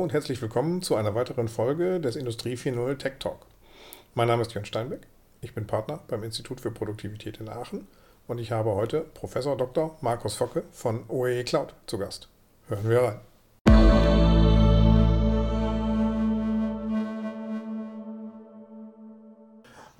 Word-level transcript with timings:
Und 0.00 0.14
herzlich 0.14 0.40
willkommen 0.40 0.80
zu 0.80 0.96
einer 0.96 1.14
weiteren 1.14 1.46
Folge 1.46 2.00
des 2.00 2.16
Industrie 2.16 2.54
4.0 2.54 2.96
Tech 2.96 3.12
Talk. 3.18 3.44
Mein 4.14 4.28
Name 4.28 4.40
ist 4.40 4.54
Jörn 4.54 4.64
Steinbeck, 4.64 5.00
ich 5.42 5.54
bin 5.54 5.66
Partner 5.66 6.00
beim 6.08 6.22
Institut 6.22 6.62
für 6.62 6.70
Produktivität 6.70 7.38
in 7.38 7.50
Aachen 7.50 7.86
und 8.26 8.38
ich 8.38 8.50
habe 8.50 8.74
heute 8.74 9.02
Professor 9.02 9.58
Dr. 9.58 9.98
Markus 10.00 10.36
Focke 10.36 10.62
von 10.72 11.04
OEE 11.08 11.44
Cloud 11.44 11.74
zu 11.86 11.98
Gast. 11.98 12.30
Hören 12.68 12.88
wir 12.88 13.20
rein. 13.66 14.69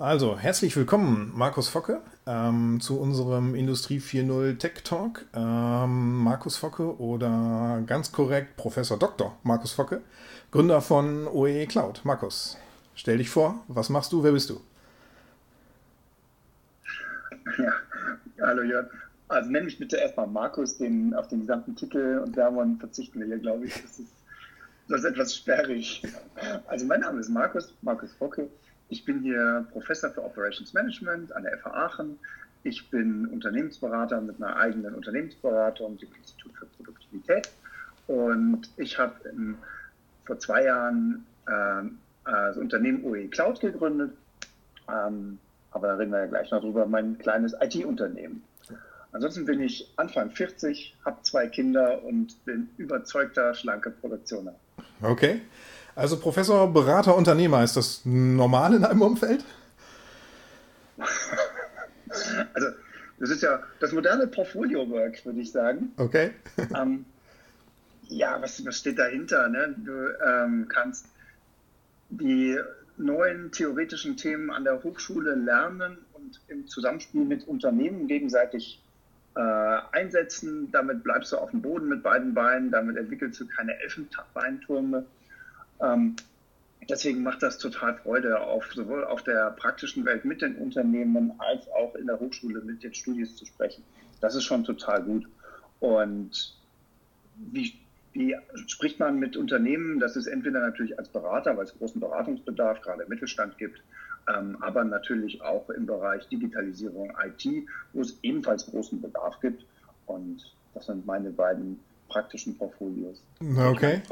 Also, 0.01 0.39
herzlich 0.39 0.75
willkommen, 0.79 1.31
Markus 1.37 1.69
Focke, 1.69 2.01
ähm, 2.27 2.81
zu 2.81 2.99
unserem 2.99 3.55
Industrie 3.55 3.99
4.0 3.99 4.57
Tech 4.57 4.83
Talk. 4.83 5.27
Ähm, 5.35 6.25
Markus 6.25 6.57
Focke 6.57 6.99
oder 6.99 7.83
ganz 7.87 8.11
korrekt 8.11 8.57
Professor 8.57 8.99
Dr. 8.99 9.37
Markus 9.43 9.73
Focke, 9.73 10.01
Gründer 10.53 10.81
von 10.81 11.29
OEE 11.29 11.67
Cloud. 11.67 12.01
Markus, 12.05 12.57
stell 12.95 13.19
dich 13.19 13.29
vor, 13.29 13.63
was 13.69 13.91
machst 13.91 14.11
du, 14.15 14.25
wer 14.25 14.33
bist 14.33 14.49
du? 14.49 14.63
Ja, 17.59 17.75
hallo 18.41 18.63
Jörn. 18.63 18.89
Also 19.29 19.51
nenn 19.51 19.67
mich 19.67 19.79
bitte 19.79 19.97
erstmal 19.97 20.29
Markus, 20.29 20.79
den, 20.79 21.13
auf 21.13 21.29
den 21.29 21.41
gesamten 21.41 21.77
Titel 21.77 22.23
und 22.25 22.37
Sermon 22.37 22.79
verzichten 22.79 23.21
wir 23.21 23.27
hier, 23.27 23.39
glaube 23.39 23.67
ich. 23.67 23.75
Das 23.75 23.99
ist, 23.99 24.15
das 24.89 25.01
ist 25.01 25.05
etwas 25.05 25.37
sperrig. 25.37 26.03
Also 26.69 26.87
mein 26.87 27.01
Name 27.01 27.21
ist 27.21 27.29
Markus, 27.29 27.75
Markus 27.83 28.15
Focke. 28.15 28.49
Ich 28.91 29.05
bin 29.05 29.21
hier 29.21 29.67
Professor 29.73 30.11
für 30.11 30.25
Operations 30.25 30.73
Management 30.75 31.33
an 31.33 31.45
der 31.45 31.57
FH 31.59 31.71
Aachen. 31.71 32.19
Ich 32.65 32.91
bin 32.91 33.27
Unternehmensberater 33.29 34.21
mit 34.21 34.43
einer 34.43 34.57
eigenen 34.57 34.95
Unternehmensberatung, 34.95 35.97
dem 35.97 36.09
Institut 36.19 36.53
für 36.57 36.67
Produktivität. 36.67 37.49
Und 38.09 38.69
ich 38.77 38.99
habe 38.99 39.15
vor 40.25 40.39
zwei 40.41 40.65
Jahren 40.65 41.25
äh, 41.47 41.83
das 42.25 42.57
Unternehmen 42.57 43.05
OE 43.05 43.29
Cloud 43.29 43.61
gegründet. 43.61 44.13
Ähm, 44.89 45.39
aber 45.71 45.87
da 45.87 45.95
reden 45.95 46.11
wir 46.11 46.21
ja 46.21 46.27
gleich 46.27 46.51
noch 46.51 46.61
drüber, 46.61 46.85
mein 46.85 47.17
kleines 47.19 47.55
IT-Unternehmen. 47.61 48.43
Ansonsten 49.13 49.45
bin 49.45 49.61
ich 49.61 49.89
Anfang 49.97 50.31
40, 50.31 50.97
habe 51.05 51.23
zwei 51.23 51.47
Kinder 51.47 52.03
und 52.05 52.45
bin 52.45 52.71
überzeugter, 52.77 53.55
schlanker 53.55 53.91
Produktioner. 53.91 54.55
Okay. 55.01 55.41
Also 56.01 56.19
Professor, 56.19 56.73
Berater, 56.73 57.15
Unternehmer, 57.15 57.63
ist 57.63 57.77
das 57.77 58.01
normal 58.07 58.73
in 58.73 58.85
einem 58.85 59.03
Umfeld? 59.03 59.45
also 62.55 62.69
das 63.19 63.29
ist 63.29 63.43
ja 63.43 63.63
das 63.81 63.93
moderne 63.93 64.27
Portfolio-Work, 64.27 65.27
würde 65.27 65.41
ich 65.41 65.53
sagen. 65.53 65.93
Okay. 65.99 66.31
ähm, 66.75 67.05
ja, 68.09 68.41
was, 68.41 68.65
was 68.65 68.79
steht 68.79 68.99
dahinter? 68.99 69.47
Ne? 69.51 69.75
Du 69.77 69.93
ähm, 70.27 70.69
kannst 70.71 71.05
die 72.09 72.59
neuen 72.97 73.53
theoretischen 73.53 74.17
Themen 74.17 74.51
an 74.51 74.65
der 74.65 74.83
Hochschule 74.83 75.35
lernen 75.35 75.99
und 76.15 76.41
im 76.49 76.67
Zusammenspiel 76.67 77.27
mit 77.27 77.47
Unternehmen 77.47 78.09
gegenseitig 78.09 78.83
äh, 79.35 79.41
einsetzen. 79.93 80.73
Damit 80.73 81.03
bleibst 81.05 81.33
du 81.33 81.37
auf 81.37 81.51
dem 81.51 81.61
Boden 81.61 81.91
mit 81.91 82.03
beiden 82.03 82.33
Beinen, 82.33 82.71
damit 82.71 82.97
entwickelst 82.97 83.39
du 83.39 83.47
keine 83.47 83.79
Elfenbeintürme. 83.83 85.05
Ähm, 85.83 86.17
deswegen 86.89 87.23
macht 87.23 87.43
das 87.43 87.59
total 87.59 87.97
Freude, 87.97 88.41
auf, 88.41 88.73
sowohl 88.73 89.05
auf 89.05 89.23
der 89.23 89.51
praktischen 89.53 90.05
Welt 90.05 90.25
mit 90.25 90.43
den 90.43 90.57
Unternehmen 90.57 91.33
als 91.39 91.69
auch 91.71 91.95
in 91.95 92.07
der 92.07 92.19
Hochschule 92.19 92.61
mit 92.61 92.83
den 92.83 92.95
Studis 92.95 93.37
zu 93.37 93.47
sprechen. 93.47 93.83
Das 94.21 94.35
ist 94.35 94.45
schon 94.45 94.65
total 94.65 95.03
gut. 95.03 95.27
Und 95.81 96.55
wie, 97.37 97.75
wie 98.13 98.37
spricht 98.67 98.99
man 98.99 99.19
mit 99.19 99.37
Unternehmen? 99.37 99.99
Das 99.99 100.17
ist 100.17 100.27
entweder 100.27 100.61
natürlich 100.61 100.99
als 100.99 101.09
Berater, 101.09 101.57
weil 101.57 101.65
es 101.65 101.77
großen 101.79 102.01
Beratungsbedarf 102.01 102.81
gerade 102.83 103.05
im 103.05 103.09
Mittelstand 103.09 103.57
gibt, 103.57 103.81
ähm, 104.29 104.59
aber 104.61 104.85
natürlich 104.85 105.41
auch 105.43 105.71
im 105.71 105.87
Bereich 105.87 106.29
Digitalisierung, 106.29 107.13
IT, 107.25 107.67
wo 107.93 108.03
es 108.03 108.19
ebenfalls 108.23 108.67
großen 108.67 109.01
Bedarf 109.01 109.41
gibt. 109.41 109.65
Und 110.07 110.55
das 110.75 110.87
sind 110.87 111.07
meine 111.07 111.31
beiden 111.31 111.81
praktischen 112.09 112.59
Portfolios. 112.59 113.23
Okay. 113.57 114.03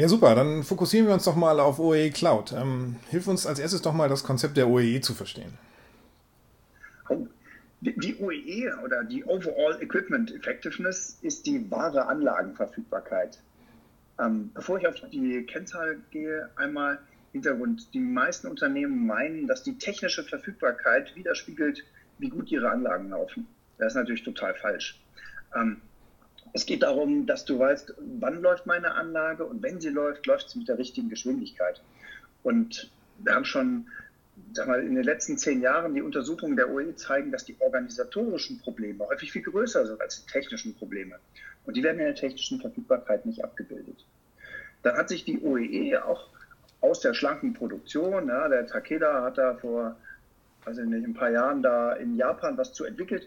Ja, 0.00 0.08
super. 0.08 0.34
Dann 0.34 0.62
fokussieren 0.62 1.06
wir 1.08 1.12
uns 1.12 1.24
doch 1.24 1.36
mal 1.36 1.60
auf 1.60 1.78
OEE 1.78 2.08
Cloud. 2.08 2.52
Ähm, 2.52 2.96
hilf 3.10 3.28
uns 3.28 3.46
als 3.46 3.58
erstes 3.58 3.82
doch 3.82 3.92
mal 3.92 4.08
das 4.08 4.24
Konzept 4.24 4.56
der 4.56 4.66
OEE 4.66 5.02
zu 5.02 5.12
verstehen. 5.12 5.58
Die 7.82 8.16
OEE 8.18 8.82
oder 8.82 9.04
die 9.04 9.22
Overall 9.24 9.76
Equipment 9.82 10.34
Effectiveness 10.34 11.18
ist 11.20 11.44
die 11.44 11.70
wahre 11.70 12.06
Anlagenverfügbarkeit. 12.06 13.40
Ähm, 14.18 14.50
bevor 14.54 14.78
ich 14.78 14.88
auf 14.88 14.94
die 15.12 15.44
Kennzahl 15.44 15.98
gehe, 16.10 16.48
einmal 16.56 16.98
Hintergrund. 17.32 17.92
Die 17.92 18.00
meisten 18.00 18.46
Unternehmen 18.46 19.06
meinen, 19.06 19.46
dass 19.46 19.62
die 19.64 19.76
technische 19.76 20.24
Verfügbarkeit 20.24 21.14
widerspiegelt, 21.14 21.84
wie 22.18 22.30
gut 22.30 22.50
ihre 22.50 22.70
Anlagen 22.70 23.10
laufen. 23.10 23.46
Das 23.76 23.92
ist 23.92 23.96
natürlich 23.96 24.24
total 24.24 24.54
falsch. 24.54 24.98
Ähm, 25.54 25.82
es 26.52 26.66
geht 26.66 26.82
darum, 26.82 27.26
dass 27.26 27.44
du 27.44 27.58
weißt, 27.58 27.94
wann 28.18 28.42
läuft 28.42 28.66
meine 28.66 28.94
Anlage 28.94 29.44
und 29.44 29.62
wenn 29.62 29.80
sie 29.80 29.90
läuft, 29.90 30.26
läuft 30.26 30.50
sie 30.50 30.58
mit 30.58 30.68
der 30.68 30.78
richtigen 30.78 31.08
Geschwindigkeit. 31.08 31.80
Und 32.42 32.90
wir 33.18 33.34
haben 33.34 33.44
schon 33.44 33.86
sag 34.52 34.66
mal, 34.66 34.82
in 34.82 34.94
den 34.94 35.04
letzten 35.04 35.38
zehn 35.38 35.60
Jahren 35.60 35.94
die 35.94 36.02
Untersuchungen 36.02 36.56
der 36.56 36.70
OE 36.70 36.94
zeigen, 36.96 37.30
dass 37.30 37.44
die 37.44 37.56
organisatorischen 37.60 38.58
Probleme 38.60 39.06
häufig 39.06 39.32
viel 39.32 39.42
größer 39.42 39.86
sind 39.86 40.00
als 40.00 40.24
die 40.24 40.30
technischen 40.30 40.74
Probleme. 40.74 41.16
Und 41.66 41.76
die 41.76 41.82
werden 41.82 41.98
in 41.98 42.06
der 42.06 42.14
technischen 42.14 42.60
Verfügbarkeit 42.60 43.26
nicht 43.26 43.44
abgebildet. 43.44 44.04
Dann 44.82 44.96
hat 44.96 45.08
sich 45.08 45.24
die 45.24 45.40
OEE 45.40 46.04
auch 46.04 46.28
aus 46.80 47.00
der 47.00 47.12
schlanken 47.12 47.52
Produktion, 47.52 48.28
ja, 48.28 48.48
der 48.48 48.66
Takeda 48.66 49.22
hat 49.22 49.36
da 49.36 49.54
vor 49.54 49.96
also 50.64 50.82
nicht, 50.82 51.06
ein 51.06 51.14
paar 51.14 51.30
Jahren 51.30 51.62
da 51.62 51.92
in 51.92 52.16
Japan 52.16 52.56
was 52.58 52.72
zu 52.72 52.84
entwickelt, 52.84 53.26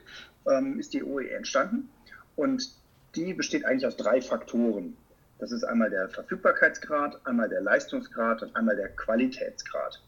ähm, 0.50 0.80
ist 0.80 0.94
die 0.94 1.04
OEE 1.04 1.32
entstanden. 1.32 1.90
Und 2.36 2.76
die 3.16 3.34
besteht 3.34 3.66
eigentlich 3.66 3.86
aus 3.86 3.98
drei 3.98 4.22
Faktoren. 4.22 4.98
Das 5.40 5.52
ist 5.52 5.64
einmal 5.64 5.90
der 5.90 6.10
Verfügbarkeitsgrad, 6.10 7.26
einmal 7.26 7.50
der 7.50 7.62
Leistungsgrad 7.62 8.44
und 8.44 8.56
einmal 8.56 8.76
der 8.76 8.90
Qualitätsgrad. 8.90 10.02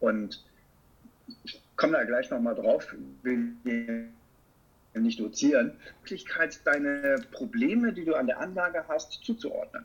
Und 0.00 0.44
ich 1.44 1.62
komme 1.76 1.94
da 1.94 2.04
gleich 2.04 2.30
nochmal 2.30 2.54
drauf, 2.54 2.94
will 3.22 3.52
nicht 4.94 5.20
dozieren. 5.20 5.72
Möglichkeit, 6.00 6.60
deine 6.64 7.16
Probleme, 7.32 7.92
die 7.92 8.04
du 8.04 8.14
an 8.14 8.26
der 8.26 8.40
Anlage 8.40 8.84
hast, 8.88 9.24
zuzuordnen. 9.24 9.84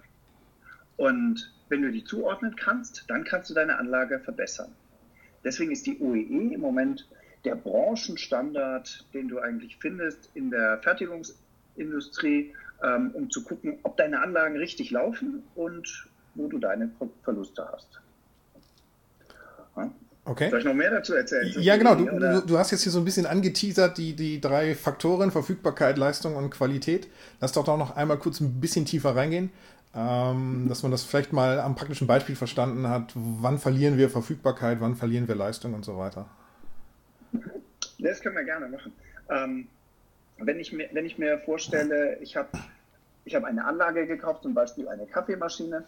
Und 0.97 1.53
wenn 1.69 1.81
du 1.81 1.91
die 1.91 2.03
zuordnen 2.03 2.55
kannst, 2.55 3.05
dann 3.07 3.23
kannst 3.23 3.49
du 3.49 3.53
deine 3.53 3.77
Anlage 3.77 4.19
verbessern. 4.19 4.73
Deswegen 5.43 5.71
ist 5.71 5.85
die 5.85 5.99
OEE 5.99 6.53
im 6.53 6.61
Moment 6.61 7.07
der 7.43 7.55
Branchenstandard, 7.55 9.05
den 9.13 9.27
du 9.27 9.39
eigentlich 9.39 9.77
findest 9.77 10.29
in 10.35 10.51
der 10.51 10.81
Fertigungs- 10.81 11.35
Industrie, 11.81 12.53
ähm, 12.83 13.11
um 13.13 13.29
zu 13.29 13.43
gucken, 13.43 13.79
ob 13.83 13.97
deine 13.97 14.21
Anlagen 14.21 14.57
richtig 14.57 14.91
laufen 14.91 15.43
und 15.55 16.09
wo 16.35 16.47
du 16.47 16.57
deine 16.59 16.89
Verluste 17.23 17.67
hast. 17.71 18.01
Okay. 20.23 20.51
Soll 20.51 20.59
ich 20.59 20.65
noch 20.65 20.75
mehr 20.75 20.91
dazu 20.91 21.15
erzählen? 21.15 21.51
Ja, 21.57 21.77
genau. 21.77 21.95
Du, 21.95 22.05
du, 22.05 22.41
du, 22.45 22.57
hast 22.57 22.69
jetzt 22.71 22.83
hier 22.83 22.91
so 22.91 22.99
ein 22.99 23.05
bisschen 23.05 23.25
angeteasert, 23.25 23.97
die, 23.97 24.15
die 24.15 24.39
drei 24.39 24.75
Faktoren, 24.75 25.31
Verfügbarkeit, 25.31 25.97
Leistung 25.97 26.35
und 26.35 26.51
Qualität. 26.51 27.07
Lass 27.39 27.53
doch 27.53 27.63
da 27.63 27.75
noch 27.75 27.95
einmal 27.95 28.17
kurz 28.17 28.39
ein 28.39 28.61
bisschen 28.61 28.85
tiefer 28.85 29.15
reingehen, 29.15 29.51
ähm, 29.95 30.67
dass 30.69 30.83
man 30.83 30.91
das 30.91 31.03
vielleicht 31.03 31.33
mal 31.33 31.59
am 31.59 31.75
praktischen 31.75 32.05
Beispiel 32.05 32.35
verstanden 32.35 32.87
hat. 32.87 33.11
Wann 33.15 33.57
verlieren 33.57 33.97
wir 33.97 34.11
Verfügbarkeit, 34.11 34.79
wann 34.79 34.95
verlieren 34.95 35.27
wir 35.27 35.35
Leistung 35.35 35.73
und 35.73 35.83
so 35.83 35.97
weiter? 35.97 36.27
Das 37.97 38.21
können 38.21 38.35
wir 38.35 38.43
gerne 38.43 38.67
machen. 38.67 38.93
Ähm, 39.29 39.67
wenn 40.45 40.59
ich 40.59 40.71
mir, 40.73 40.89
wenn 40.91 41.05
ich 41.05 41.17
mir 41.17 41.37
vorstelle, 41.39 42.17
ich 42.19 42.35
habe 42.35 42.49
ich 43.25 43.35
hab 43.35 43.43
eine 43.43 43.65
Anlage 43.65 44.07
gekauft, 44.07 44.43
zum 44.43 44.53
Beispiel 44.53 44.87
eine 44.87 45.05
Kaffeemaschine, 45.05 45.83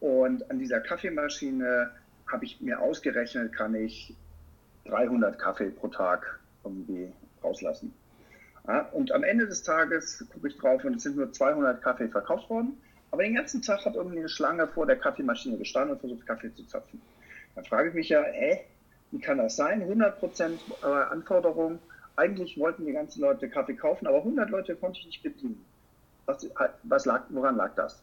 und 0.00 0.48
an 0.50 0.58
dieser 0.58 0.80
Kaffeemaschine 0.80 1.90
habe 2.30 2.44
ich 2.44 2.60
mir 2.60 2.80
ausgerechnet, 2.80 3.52
kann 3.52 3.74
ich 3.74 4.14
300 4.86 5.38
Kaffee 5.38 5.70
pro 5.70 5.88
Tag 5.88 6.38
irgendwie 6.64 7.12
rauslassen. 7.42 7.92
Ja, 8.66 8.82
und 8.92 9.12
am 9.12 9.24
Ende 9.24 9.46
des 9.46 9.62
Tages 9.62 10.24
gucke 10.32 10.48
ich 10.48 10.58
drauf 10.58 10.84
und 10.84 10.96
es 10.96 11.02
sind 11.02 11.16
nur 11.16 11.32
200 11.32 11.82
Kaffee 11.82 12.08
verkauft 12.08 12.50
worden. 12.50 12.80
Aber 13.10 13.22
den 13.22 13.34
ganzen 13.34 13.62
Tag 13.62 13.84
hat 13.86 13.94
irgendwie 13.94 14.18
eine 14.18 14.28
Schlange 14.28 14.68
vor 14.68 14.86
der 14.86 14.96
Kaffeemaschine 14.96 15.56
gestanden 15.56 15.92
und 15.92 16.00
versucht, 16.00 16.26
Kaffee 16.26 16.52
zu 16.54 16.66
zapfen. 16.66 17.00
Dann 17.54 17.64
frage 17.64 17.88
ich 17.88 17.94
mich 17.94 18.10
ja, 18.10 18.22
hä, 18.22 18.60
wie 19.10 19.20
kann 19.20 19.38
das 19.38 19.56
sein? 19.56 19.82
100% 19.82 20.58
Anforderung, 21.10 21.78
eigentlich 22.18 22.58
wollten 22.58 22.84
die 22.84 22.92
ganzen 22.92 23.20
Leute 23.20 23.48
Kaffee 23.48 23.74
kaufen, 23.74 24.06
aber 24.06 24.18
100 24.18 24.50
Leute 24.50 24.74
konnte 24.76 24.98
ich 24.98 25.06
nicht 25.06 25.22
bedienen. 25.22 25.64
Was, 26.26 26.46
was 26.82 27.06
lag, 27.06 27.22
woran 27.30 27.56
lag 27.56 27.74
das? 27.74 28.02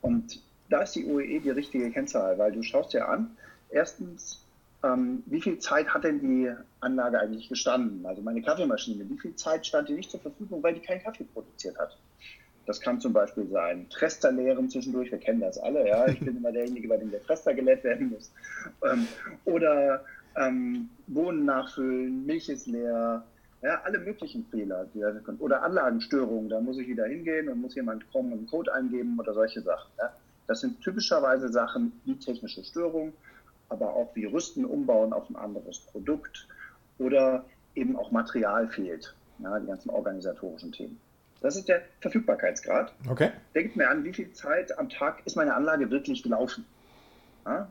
Und 0.00 0.40
da 0.70 0.82
ist 0.82 0.94
die 0.94 1.04
OEE 1.04 1.40
die 1.40 1.50
richtige 1.50 1.90
Kennzahl, 1.90 2.38
weil 2.38 2.52
du 2.52 2.62
schaust 2.62 2.92
ja 2.92 3.06
an, 3.06 3.36
erstens, 3.68 4.44
ähm, 4.82 5.22
wie 5.26 5.40
viel 5.40 5.58
Zeit 5.58 5.88
hat 5.88 6.04
denn 6.04 6.20
die 6.20 6.52
Anlage 6.80 7.18
eigentlich 7.18 7.48
gestanden? 7.48 8.06
Also 8.06 8.22
meine 8.22 8.42
Kaffeemaschine, 8.42 9.08
wie 9.08 9.18
viel 9.18 9.34
Zeit 9.34 9.66
stand 9.66 9.88
die 9.88 9.94
nicht 9.94 10.10
zur 10.10 10.20
Verfügung, 10.20 10.62
weil 10.62 10.74
die 10.74 10.80
keinen 10.80 11.02
Kaffee 11.02 11.24
produziert 11.24 11.78
hat? 11.78 11.98
Das 12.66 12.80
kann 12.80 13.00
zum 13.00 13.12
Beispiel 13.12 13.46
sein 13.48 13.88
Trester 13.90 14.32
leeren 14.32 14.68
zwischendurch, 14.68 15.10
wir 15.10 15.18
kennen 15.18 15.40
das 15.40 15.58
alle, 15.58 15.86
ja. 15.86 16.06
Ich 16.08 16.18
bin 16.18 16.36
immer 16.36 16.50
derjenige, 16.50 16.88
bei 16.88 16.96
dem 16.96 17.10
der 17.10 17.22
Trester 17.22 17.54
geleert 17.54 17.84
werden 17.84 18.10
muss. 18.10 18.32
Ähm, 18.84 19.06
oder 19.44 20.04
ähm, 20.36 20.88
Bohnen 21.06 21.44
nachfüllen, 21.44 22.26
Milch 22.26 22.48
ist 22.48 22.66
leer, 22.66 23.24
ja, 23.62 23.80
alle 23.84 23.98
möglichen 23.98 24.44
Fehler, 24.46 24.86
die. 24.94 25.02
Oder 25.38 25.62
Anlagenstörungen, 25.62 26.48
da 26.48 26.60
muss 26.60 26.78
ich 26.78 26.86
wieder 26.86 27.06
hingehen 27.06 27.48
und 27.48 27.60
muss 27.60 27.74
jemand 27.74 28.10
kommen 28.12 28.32
und 28.32 28.38
einen 28.38 28.46
Code 28.46 28.72
eingeben 28.72 29.18
oder 29.18 29.34
solche 29.34 29.62
Sachen. 29.62 29.90
Ja. 29.98 30.12
Das 30.46 30.60
sind 30.60 30.80
typischerweise 30.82 31.48
Sachen 31.48 31.92
wie 32.04 32.16
technische 32.16 32.62
Störungen, 32.62 33.12
aber 33.68 33.94
auch 33.94 34.14
wie 34.14 34.26
Rüsten 34.26 34.64
umbauen 34.64 35.12
auf 35.12 35.28
ein 35.30 35.36
anderes 35.36 35.80
Produkt 35.80 36.46
oder 36.98 37.44
eben 37.74 37.96
auch 37.96 38.10
Material 38.10 38.68
fehlt. 38.68 39.14
Ja, 39.38 39.58
die 39.58 39.66
ganzen 39.66 39.90
organisatorischen 39.90 40.72
Themen. 40.72 40.98
Das 41.40 41.56
ist 41.56 41.68
der 41.68 41.82
Verfügbarkeitsgrad. 42.00 42.92
Okay. 43.10 43.30
Gibt 43.52 43.76
mir 43.76 43.90
an, 43.90 44.04
wie 44.04 44.12
viel 44.12 44.32
Zeit 44.32 44.78
am 44.78 44.88
Tag 44.88 45.26
ist 45.26 45.36
meine 45.36 45.54
Anlage 45.54 45.90
wirklich 45.90 46.22
gelaufen. 46.22 46.64
Ja? 47.44 47.68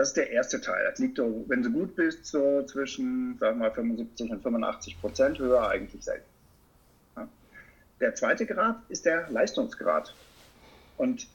Das 0.00 0.08
ist 0.08 0.16
der 0.16 0.30
erste 0.30 0.62
Teil. 0.62 0.82
Das 0.88 0.98
liegt, 0.98 1.18
wenn 1.18 1.62
du 1.62 1.70
gut 1.70 1.94
bist, 1.94 2.24
so 2.24 2.62
zwischen, 2.62 3.36
sagen 3.38 3.58
wir 3.58 3.68
mal, 3.68 3.74
75 3.74 4.30
und 4.30 4.42
85 4.42 4.98
Prozent, 4.98 5.38
höher 5.38 5.68
eigentlich 5.68 6.02
selten. 6.02 6.24
Ja? 7.16 7.28
Der 8.00 8.14
zweite 8.14 8.46
Grad 8.46 8.78
ist 8.88 9.04
der 9.04 9.28
Leistungsgrad. 9.28 10.14
Und 10.96 11.28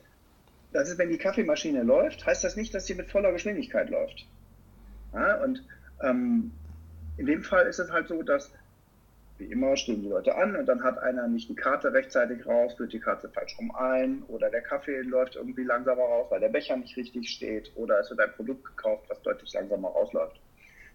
das 0.74 0.90
ist, 0.90 0.98
wenn 0.98 1.10
die 1.10 1.20
Kaffeemaschine 1.20 1.84
läuft, 1.84 2.26
heißt 2.26 2.44
das 2.44 2.56
nicht, 2.56 2.74
dass 2.74 2.88
sie 2.88 2.96
mit 2.96 3.12
voller 3.12 3.32
Geschwindigkeit 3.34 3.92
läuft. 3.92 4.26
Ja? 5.14 5.44
Und 5.44 5.64
ähm, 6.02 6.52
in 7.18 7.28
dem 7.28 7.44
Fall 7.44 7.68
ist 7.68 7.78
es 7.78 7.92
halt 7.92 8.08
so, 8.08 8.24
dass 8.24 8.52
wie 9.38 9.46
immer 9.46 9.76
stehen 9.76 10.02
die 10.02 10.08
Leute 10.08 10.36
an 10.36 10.56
und 10.56 10.66
dann 10.66 10.84
hat 10.84 10.98
einer 11.00 11.28
nicht 11.28 11.50
die 11.50 11.56
Karte 11.56 11.92
rechtzeitig 11.92 12.46
raus, 12.46 12.74
führt 12.76 12.94
die 12.94 13.00
Karte 13.00 13.30
falsch 13.30 13.58
rum 13.58 13.72
ein 13.76 14.24
oder 14.28 14.50
der 14.50 14.62
Kaffee 14.62 15.02
läuft 15.02 15.36
irgendwie 15.36 15.64
langsamer 15.64 16.04
raus, 16.04 16.28
weil 16.30 16.40
der 16.40 16.50
Becher 16.50 16.78
nicht 16.78 16.96
richtig 16.96 17.30
steht 17.30 17.72
oder 17.76 18.00
es 18.00 18.10
wird 18.10 18.22
ein 18.22 18.32
Produkt 18.34 18.64
gekauft, 18.64 19.06
was 19.10 19.22
deutlich 19.24 19.52
langsamer 19.54 19.90
rausläuft. 19.90 20.40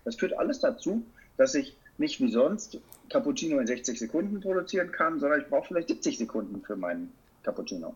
Das 0.05 0.17
führt 0.17 0.39
alles 0.39 0.61
dazu, 0.61 1.03
dass 1.37 1.55
ich 1.55 1.77
nicht 1.99 2.19
wie 2.21 2.31
sonst 2.31 2.79
Cappuccino 3.11 3.59
in 3.59 3.67
60 3.67 3.99
Sekunden 3.99 4.41
produzieren 4.41 4.91
kann, 4.91 5.21
sondern 5.21 5.41
ich 5.41 5.49
brauche 5.49 5.69
vielleicht 5.69 5.89
70 5.89 6.17
Sekunden 6.17 6.63
für 6.63 6.77
meinen 6.77 7.13
Cappuccino. 7.43 7.95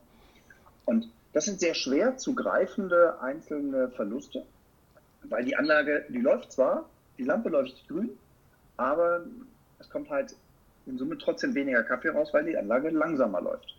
Und 0.85 1.09
das 1.33 1.47
sind 1.47 1.59
sehr 1.59 1.75
schwer 1.75 2.19
zu 2.19 2.35
greifende 2.35 3.21
einzelne 3.23 3.89
Verluste, 3.91 4.45
weil 5.23 5.45
die 5.45 5.57
Anlage, 5.57 6.05
die 6.11 6.21
läuft 6.21 6.53
zwar, 6.53 6.89
die 7.17 7.25
Lampe 7.25 7.49
läuft 7.49 7.89
grün, 7.89 8.11
aber 8.77 9.25
es 9.79 9.89
kommt 9.89 10.11
halt 10.11 10.35
in 10.87 10.99
Summe 10.99 11.17
trotzdem 11.19 11.55
weniger 11.55 11.83
Kaffee 11.83 12.11
raus, 12.11 12.29
weil 12.33 12.45
die 12.45 12.57
Anlage 12.57 12.91
langsamer 12.91 13.41
läuft. 13.41 13.75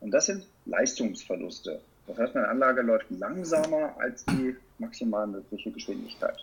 Und 0.00 0.10
das 0.10 0.26
sind 0.26 0.46
Leistungsverluste. 0.66 1.80
Das 2.06 2.18
heißt, 2.18 2.34
meine 2.34 2.48
Anlage 2.48 2.82
läuft 2.82 3.10
langsamer 3.10 3.94
als 3.98 4.24
die 4.24 4.56
maximal 4.78 5.26
mögliche 5.26 5.70
Geschwindigkeit. 5.70 6.36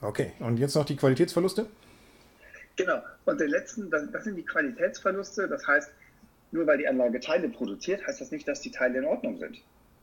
Okay, 0.00 0.32
und 0.40 0.58
jetzt 0.58 0.74
noch 0.74 0.84
die 0.84 0.96
Qualitätsverluste? 0.96 1.66
Genau, 2.76 3.00
und 3.24 3.40
den 3.40 3.48
letzten, 3.48 3.88
das 3.90 4.24
sind 4.24 4.34
die 4.36 4.44
Qualitätsverluste. 4.44 5.46
Das 5.48 5.66
heißt, 5.66 5.90
nur 6.50 6.66
weil 6.66 6.78
die 6.78 6.88
Anlage 6.88 7.20
Teile 7.20 7.48
produziert, 7.48 8.04
heißt 8.06 8.20
das 8.20 8.32
nicht, 8.32 8.46
dass 8.48 8.60
die 8.60 8.72
Teile 8.72 8.98
in 8.98 9.04
Ordnung 9.04 9.38
sind. 9.38 9.58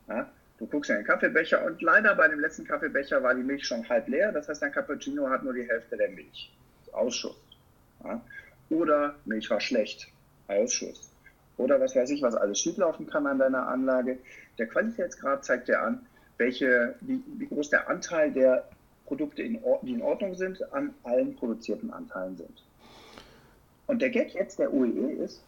Ja? 0.07 0.29
Du 0.57 0.67
guckst 0.67 0.89
in 0.89 0.97
den 0.97 1.05
Kaffeebecher 1.05 1.65
und 1.65 1.81
leider 1.81 2.15
bei 2.15 2.27
dem 2.27 2.39
letzten 2.39 2.65
Kaffeebecher 2.65 3.21
war 3.23 3.35
die 3.35 3.43
Milch 3.43 3.65
schon 3.65 3.87
halb 3.89 4.07
leer. 4.07 4.31
Das 4.31 4.47
heißt, 4.47 4.61
dein 4.61 4.71
Cappuccino 4.71 5.29
hat 5.29 5.43
nur 5.43 5.53
die 5.53 5.67
Hälfte 5.67 5.97
der 5.97 6.09
Milch. 6.09 6.53
Ausschuss. 6.93 7.35
Ja? 8.03 8.21
Oder 8.69 9.15
Milch 9.25 9.49
war 9.49 9.59
schlecht, 9.59 10.07
Ausschuss. 10.47 11.11
Oder 11.57 11.79
was 11.79 11.95
weiß 11.95 12.09
ich, 12.09 12.21
was 12.21 12.35
alles 12.35 12.59
schieflaufen 12.59 13.07
kann 13.07 13.27
an 13.27 13.39
deiner 13.39 13.67
Anlage. 13.67 14.17
Der 14.57 14.67
Qualitätsgrad 14.67 15.45
zeigt 15.45 15.67
dir 15.67 15.81
an, 15.81 16.05
welche, 16.37 16.95
wie, 17.01 17.21
wie 17.37 17.47
groß 17.47 17.69
der 17.69 17.89
Anteil 17.89 18.31
der 18.31 18.67
Produkte, 19.05 19.43
in, 19.43 19.59
die 19.83 19.93
in 19.93 20.01
Ordnung 20.01 20.35
sind, 20.35 20.61
an 20.73 20.93
allen 21.03 21.35
produzierten 21.35 21.91
Anteilen 21.91 22.37
sind. 22.37 22.63
Und 23.87 24.01
der 24.01 24.09
Gag 24.09 24.33
jetzt 24.33 24.57
der 24.57 24.73
OEE 24.73 25.11
ist, 25.23 25.43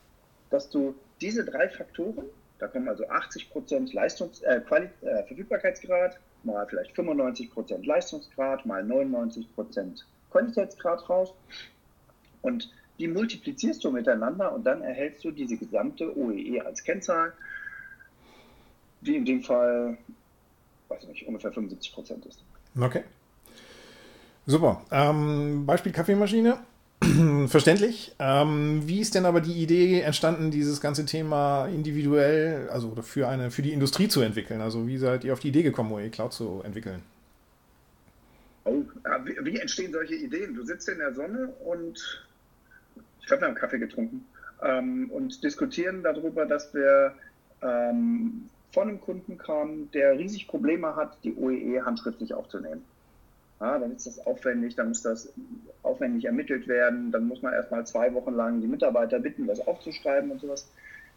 dass 0.49 0.69
du 0.69 0.93
diese 1.21 1.45
drei 1.45 1.69
Faktoren, 1.69 2.25
da 2.59 2.67
kommen 2.67 2.89
also 2.89 3.07
80% 3.07 3.93
Leistungs, 3.93 4.41
äh, 4.41 4.57
äh, 4.57 5.23
Verfügbarkeitsgrad, 5.23 6.19
mal 6.43 6.67
vielleicht 6.67 6.95
95% 6.95 7.85
Leistungsgrad, 7.85 8.65
mal 8.65 8.83
99% 8.83 10.03
Qualitätsgrad 10.29 11.09
raus. 11.09 11.33
Und 12.43 12.69
die 12.99 13.07
multiplizierst 13.07 13.83
du 13.83 13.89
miteinander 13.89 14.53
und 14.53 14.63
dann 14.65 14.81
erhältst 14.81 15.25
du 15.25 15.31
diese 15.31 15.57
gesamte 15.57 16.15
OEE 16.15 16.57
e 16.57 16.61
als 16.61 16.83
Kennzahl, 16.83 17.33
die 19.01 19.15
in 19.15 19.25
dem 19.25 19.41
Fall, 19.41 19.97
weiß 20.89 21.07
nicht, 21.07 21.25
ungefähr 21.27 21.51
75 21.51 21.93
Prozent 21.93 22.25
ist. 22.25 22.43
Okay. 22.79 23.03
Super. 24.45 24.85
Ähm, 24.91 25.65
Beispiel 25.65 25.91
Kaffeemaschine. 25.91 26.59
Verständlich. 27.47 28.15
Ähm, 28.19 28.83
wie 28.85 28.99
ist 28.99 29.15
denn 29.15 29.25
aber 29.25 29.41
die 29.41 29.61
Idee 29.61 30.01
entstanden, 30.01 30.51
dieses 30.51 30.79
ganze 30.79 31.05
Thema 31.05 31.67
individuell, 31.67 32.69
also 32.69 32.95
für 33.01 33.27
eine, 33.27 33.51
für 33.51 33.61
die 33.61 33.73
Industrie 33.73 34.07
zu 34.07 34.21
entwickeln? 34.21 34.61
Also 34.61 34.87
wie 34.87 34.97
seid 34.97 35.23
ihr 35.23 35.33
auf 35.33 35.39
die 35.39 35.49
Idee 35.49 35.63
gekommen, 35.63 35.91
OE 35.91 36.09
Cloud 36.09 36.33
zu 36.33 36.61
entwickeln? 36.63 37.01
Oh, 38.65 38.83
wie, 39.25 39.35
wie 39.43 39.59
entstehen 39.59 39.91
solche 39.91 40.15
Ideen? 40.15 40.53
Du 40.53 40.63
sitzt 40.63 40.87
in 40.87 40.99
der 40.99 41.13
Sonne 41.13 41.49
und 41.65 42.23
ich 43.23 43.27
glaube, 43.27 43.43
wir 43.43 43.47
haben 43.47 43.55
Kaffee 43.55 43.79
getrunken 43.79 44.25
ähm, 44.61 45.09
und 45.09 45.43
diskutieren 45.43 46.03
darüber, 46.03 46.45
dass 46.45 46.73
wir 46.73 47.15
ähm, 47.61 48.49
von 48.73 48.89
einem 48.89 48.99
Kunden 48.99 49.37
kamen, 49.37 49.89
der 49.91 50.19
riesig 50.19 50.47
Probleme 50.49 50.97
hat, 50.97 51.17
die 51.23 51.33
OEE 51.33 51.77
e 51.77 51.81
handschriftlich 51.81 52.33
aufzunehmen. 52.33 52.83
Ja, 53.61 53.79
dann 53.79 53.95
ist 53.95 54.07
das 54.07 54.19
aufwendig, 54.25 54.75
dann 54.75 54.89
muss 54.89 55.03
das 55.03 55.31
aufwendig 55.83 56.25
ermittelt 56.25 56.67
werden, 56.67 57.13
dann 57.13 57.27
muss 57.29 57.41
man 57.41 57.53
erstmal 57.53 57.87
zwei 57.87 58.13
Wochen 58.13 58.33
lang 58.33 58.59
die 58.59 58.67
Mitarbeiter 58.67 59.19
bitten, 59.19 59.47
das 59.47 59.65
aufzuschreiben 59.65 60.29
und 60.29 60.41
sowas. 60.41 60.69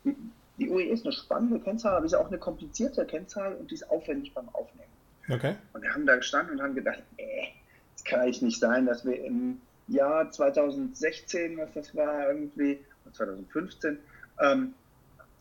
Die, 0.04 0.70
OEE 0.70 0.84
e 0.84 0.92
ist 0.92 1.04
eine 1.04 1.12
spannende 1.12 1.58
Kennzahl, 1.58 1.96
aber 1.96 2.06
ist 2.06 2.14
auch 2.14 2.28
eine 2.28 2.38
komplizierte 2.38 3.04
Kennzahl 3.04 3.54
und 3.54 3.72
die 3.72 3.74
ist 3.74 3.90
aufwendig 3.90 4.32
beim 4.32 4.48
Aufnehmen. 4.50 4.92
Okay. 5.28 5.56
Und 5.72 5.82
wir 5.82 5.92
haben 5.92 6.06
da 6.06 6.14
gestanden 6.14 6.54
und 6.54 6.62
haben 6.62 6.76
gedacht, 6.76 7.02
äh, 7.16 7.46
das 7.94 8.04
kann 8.04 8.20
eigentlich 8.20 8.42
nicht 8.42 8.60
sein, 8.60 8.86
dass 8.86 9.04
wir 9.04 9.24
im 9.24 9.60
Jahr 9.88 10.30
2016, 10.30 11.58
was 11.58 11.72
das 11.72 11.94
war, 11.94 12.28
irgendwie, 12.28 12.78
2015, 13.12 13.98
ähm, 14.40 14.74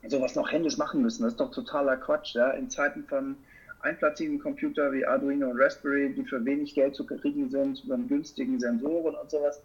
sowas 0.08 0.36
noch 0.36 0.52
händisch 0.52 0.78
machen 0.78 1.02
müssen. 1.02 1.24
Das 1.24 1.34
ist 1.34 1.40
doch 1.40 1.52
totaler 1.52 1.98
Quatsch. 1.98 2.36
Ja? 2.36 2.52
In 2.52 2.70
Zeiten 2.70 3.06
von 3.06 3.36
einplatzigen 3.82 4.40
Computer 4.40 4.92
wie 4.92 5.06
Arduino 5.06 5.50
und 5.50 5.60
Raspberry, 5.60 6.14
die 6.14 6.24
für 6.24 6.44
wenig 6.46 6.74
Geld 6.74 6.96
zu 6.96 7.06
kriegen 7.06 7.50
sind, 7.50 7.88
mit 7.88 8.08
günstigen 8.08 8.60
Sensoren 8.60 9.16
und 9.16 9.30
sowas, 9.30 9.62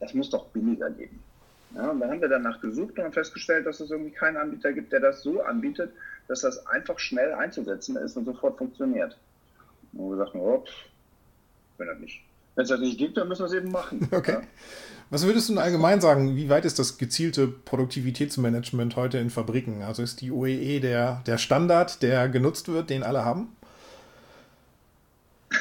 das 0.00 0.14
muss 0.14 0.30
doch 0.30 0.46
billiger 0.48 0.90
geben. 0.90 1.22
Ja, 1.74 1.90
und 1.90 2.00
dann 2.00 2.10
haben 2.10 2.20
wir 2.20 2.28
danach 2.28 2.60
gesucht 2.60 2.98
und 2.98 3.04
haben 3.04 3.12
festgestellt, 3.12 3.66
dass 3.66 3.80
es 3.80 3.90
irgendwie 3.90 4.10
keinen 4.10 4.36
Anbieter 4.36 4.72
gibt, 4.72 4.92
der 4.92 5.00
das 5.00 5.22
so 5.22 5.42
anbietet, 5.42 5.92
dass 6.28 6.42
das 6.42 6.66
einfach 6.66 6.98
schnell 6.98 7.32
einzusetzen 7.32 7.96
ist 7.96 8.16
und 8.16 8.26
sofort 8.26 8.58
funktioniert. 8.58 9.16
Und 9.94 10.10
wir 10.10 10.16
sagten, 10.18 10.40
oh, 10.40 10.64
wenn 11.78 11.86
das 11.86 11.98
nicht 11.98 12.22
wenn 12.54 12.64
es 12.64 12.68
das 12.68 12.80
nicht 12.80 12.98
gibt, 12.98 13.16
dann 13.16 13.28
müssen 13.28 13.40
wir 13.40 13.46
es 13.46 13.54
eben 13.54 13.70
machen. 13.70 14.08
Okay. 14.12 14.32
Ja. 14.32 14.42
Was 15.10 15.26
würdest 15.26 15.50
du 15.50 15.58
allgemein 15.58 16.00
sagen, 16.00 16.36
wie 16.36 16.48
weit 16.48 16.64
ist 16.64 16.78
das 16.78 16.96
gezielte 16.96 17.46
Produktivitätsmanagement 17.46 18.96
heute 18.96 19.18
in 19.18 19.28
Fabriken? 19.28 19.82
Also 19.82 20.02
ist 20.02 20.22
die 20.22 20.30
OEE 20.30 20.76
e 20.76 20.80
der, 20.80 21.22
der 21.26 21.36
Standard, 21.36 22.02
der 22.02 22.30
genutzt 22.30 22.68
wird, 22.68 22.90
den 22.90 23.02
alle 23.02 23.24
haben? 23.24 23.54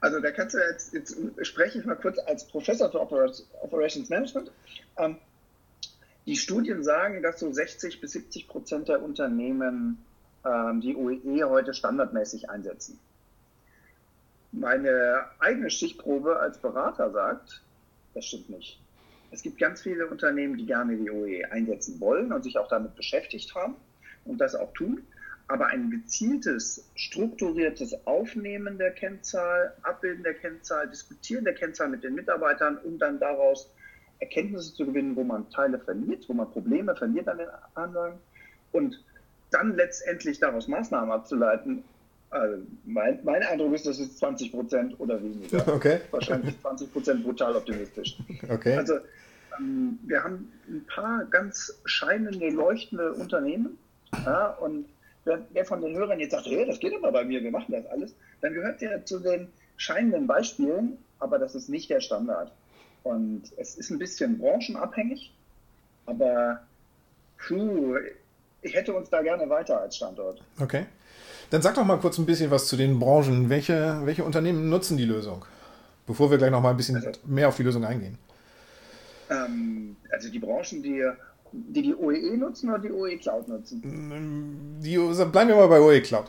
Also 0.00 0.20
da 0.20 0.30
kannst 0.30 0.54
du 0.54 0.58
jetzt, 0.58 0.94
jetzt 0.94 1.16
spreche 1.42 1.80
ich 1.80 1.84
mal 1.84 1.96
kurz 1.96 2.18
als 2.20 2.46
Professor 2.46 2.88
für 2.88 3.32
Operations 3.62 4.08
Management. 4.08 4.52
Ähm, 4.96 5.16
die 6.24 6.36
Studien 6.36 6.84
sagen, 6.84 7.20
dass 7.20 7.40
so 7.40 7.52
60 7.52 8.00
bis 8.00 8.12
70 8.12 8.46
Prozent 8.46 8.88
der 8.88 9.02
Unternehmen 9.02 9.98
ähm, 10.44 10.80
die 10.80 10.94
OEE 10.94 11.40
e 11.40 11.44
heute 11.44 11.74
standardmäßig 11.74 12.48
einsetzen 12.48 13.00
meine 14.60 15.26
eigene 15.38 15.70
Stichprobe 15.70 16.38
als 16.38 16.58
Berater 16.58 17.10
sagt, 17.10 17.62
das 18.14 18.26
stimmt 18.26 18.50
nicht. 18.50 18.80
Es 19.30 19.42
gibt 19.42 19.58
ganz 19.58 19.82
viele 19.82 20.06
Unternehmen, 20.06 20.56
die 20.56 20.66
gerne 20.66 20.96
die 20.96 21.10
OE 21.10 21.44
einsetzen 21.50 22.00
wollen 22.00 22.32
und 22.32 22.42
sich 22.42 22.58
auch 22.58 22.68
damit 22.68 22.94
beschäftigt 22.96 23.54
haben 23.54 23.76
und 24.24 24.38
das 24.40 24.54
auch 24.54 24.72
tun. 24.72 25.02
Aber 25.48 25.66
ein 25.66 25.90
gezieltes, 25.90 26.88
strukturiertes 26.94 28.06
Aufnehmen 28.06 28.78
der 28.78 28.90
Kennzahl, 28.90 29.74
Abbilden 29.82 30.22
der 30.22 30.34
Kennzahl, 30.34 30.88
Diskutieren 30.88 31.44
der 31.44 31.54
Kennzahl 31.54 31.88
mit 31.88 32.04
den 32.04 32.14
Mitarbeitern, 32.14 32.78
um 32.78 32.98
dann 32.98 33.18
daraus 33.18 33.70
Erkenntnisse 34.20 34.74
zu 34.74 34.86
gewinnen, 34.86 35.16
wo 35.16 35.24
man 35.24 35.48
Teile 35.50 35.78
verliert, 35.78 36.28
wo 36.28 36.34
man 36.34 36.50
Probleme 36.50 36.94
verliert 36.96 37.28
an 37.28 37.38
den 37.38 37.48
Anlagen 37.74 38.18
und 38.72 39.02
dann 39.50 39.76
letztendlich 39.76 40.38
daraus 40.38 40.68
Maßnahmen 40.68 41.10
abzuleiten, 41.10 41.84
also 42.30 42.62
mein, 42.84 43.18
mein 43.24 43.42
Eindruck 43.42 43.74
ist, 43.74 43.86
das 43.86 43.98
ist 43.98 44.18
20 44.18 44.52
Prozent 44.52 45.00
oder 45.00 45.22
weniger. 45.22 45.66
Okay. 45.78 46.00
Wahrscheinlich 46.10 46.60
20 46.60 46.92
Prozent 46.92 47.24
brutal 47.24 47.56
optimistisch. 47.56 48.16
Okay. 48.48 48.76
Also 48.76 48.94
ähm, 49.58 49.98
wir 50.02 50.22
haben 50.22 50.52
ein 50.68 50.84
paar 50.86 51.24
ganz 51.26 51.78
scheinende, 51.84 52.50
leuchtende 52.50 53.12
Unternehmen. 53.14 53.78
Ja, 54.24 54.48
und 54.60 54.86
wer, 55.24 55.40
wer, 55.52 55.64
von 55.64 55.80
den 55.80 55.94
Hörern 55.96 56.20
jetzt 56.20 56.32
sagt, 56.32 56.46
hey, 56.46 56.66
das 56.66 56.80
geht 56.80 56.94
aber 56.94 57.12
bei 57.12 57.24
mir, 57.24 57.42
wir 57.42 57.50
machen 57.50 57.72
das 57.72 57.86
alles, 57.86 58.14
dann 58.40 58.54
gehört 58.54 58.80
der 58.80 59.04
zu 59.04 59.18
den 59.20 59.48
scheinenden 59.76 60.26
Beispielen, 60.26 60.98
aber 61.18 61.38
das 61.38 61.54
ist 61.54 61.68
nicht 61.68 61.90
der 61.90 62.00
Standard. 62.00 62.52
Und 63.02 63.44
es 63.56 63.76
ist 63.76 63.90
ein 63.90 63.98
bisschen 63.98 64.38
branchenabhängig, 64.38 65.32
aber 66.06 66.62
puh, 67.38 67.96
ich 68.62 68.74
hätte 68.74 68.92
uns 68.94 69.08
da 69.10 69.22
gerne 69.22 69.48
weiter 69.48 69.80
als 69.80 69.96
Standort. 69.96 70.42
Okay. 70.58 70.86
Dann 71.50 71.62
sag 71.62 71.74
doch 71.74 71.84
mal 71.84 71.98
kurz 71.98 72.18
ein 72.18 72.26
bisschen 72.26 72.50
was 72.50 72.66
zu 72.66 72.76
den 72.76 72.98
Branchen. 72.98 73.48
Welche, 73.48 74.00
welche 74.04 74.24
Unternehmen 74.24 74.68
nutzen 74.68 74.96
die 74.96 75.04
Lösung? 75.04 75.44
Bevor 76.06 76.30
wir 76.30 76.38
gleich 76.38 76.50
noch 76.50 76.60
mal 76.60 76.70
ein 76.70 76.76
bisschen 76.76 76.96
also, 76.96 77.10
mehr 77.24 77.48
auf 77.48 77.56
die 77.56 77.62
Lösung 77.62 77.84
eingehen. 77.84 78.18
Ähm, 79.30 79.96
also 80.10 80.30
die 80.30 80.38
Branchen, 80.38 80.82
die, 80.82 81.04
die 81.52 81.82
die 81.82 81.94
OEE 81.94 82.36
nutzen 82.36 82.70
oder 82.70 82.78
die 82.78 82.92
OE 82.92 83.16
Cloud 83.16 83.48
nutzen? 83.48 84.80
Die, 84.82 84.96
bleiben 84.96 85.48
wir 85.48 85.56
mal 85.56 85.68
bei 85.68 85.80
OE 85.80 86.00
Cloud. 86.00 86.26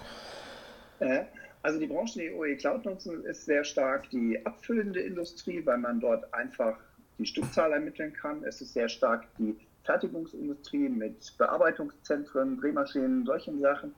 Äh, 0.99 1.23
also 1.61 1.79
die 1.79 1.87
Branchen, 1.87 2.19
die 2.19 2.31
OE 2.31 2.55
Cloud 2.55 2.85
nutzen, 2.85 3.23
ist 3.25 3.45
sehr 3.45 3.63
stark 3.63 4.09
die 4.11 4.45
abfüllende 4.45 5.01
Industrie, 5.01 5.65
weil 5.65 5.77
man 5.77 5.99
dort 5.99 6.33
einfach 6.33 6.77
die 7.17 7.25
Stückzahl 7.25 7.73
ermitteln 7.73 8.13
kann. 8.13 8.43
Es 8.43 8.61
ist 8.61 8.73
sehr 8.73 8.87
stark 8.87 9.27
die 9.37 9.55
Fertigungsindustrie 9.83 10.87
mit 10.87 11.37
Bearbeitungszentren, 11.37 12.59
Drehmaschinen, 12.59 13.25
solchen 13.25 13.59
Sachen. 13.59 13.93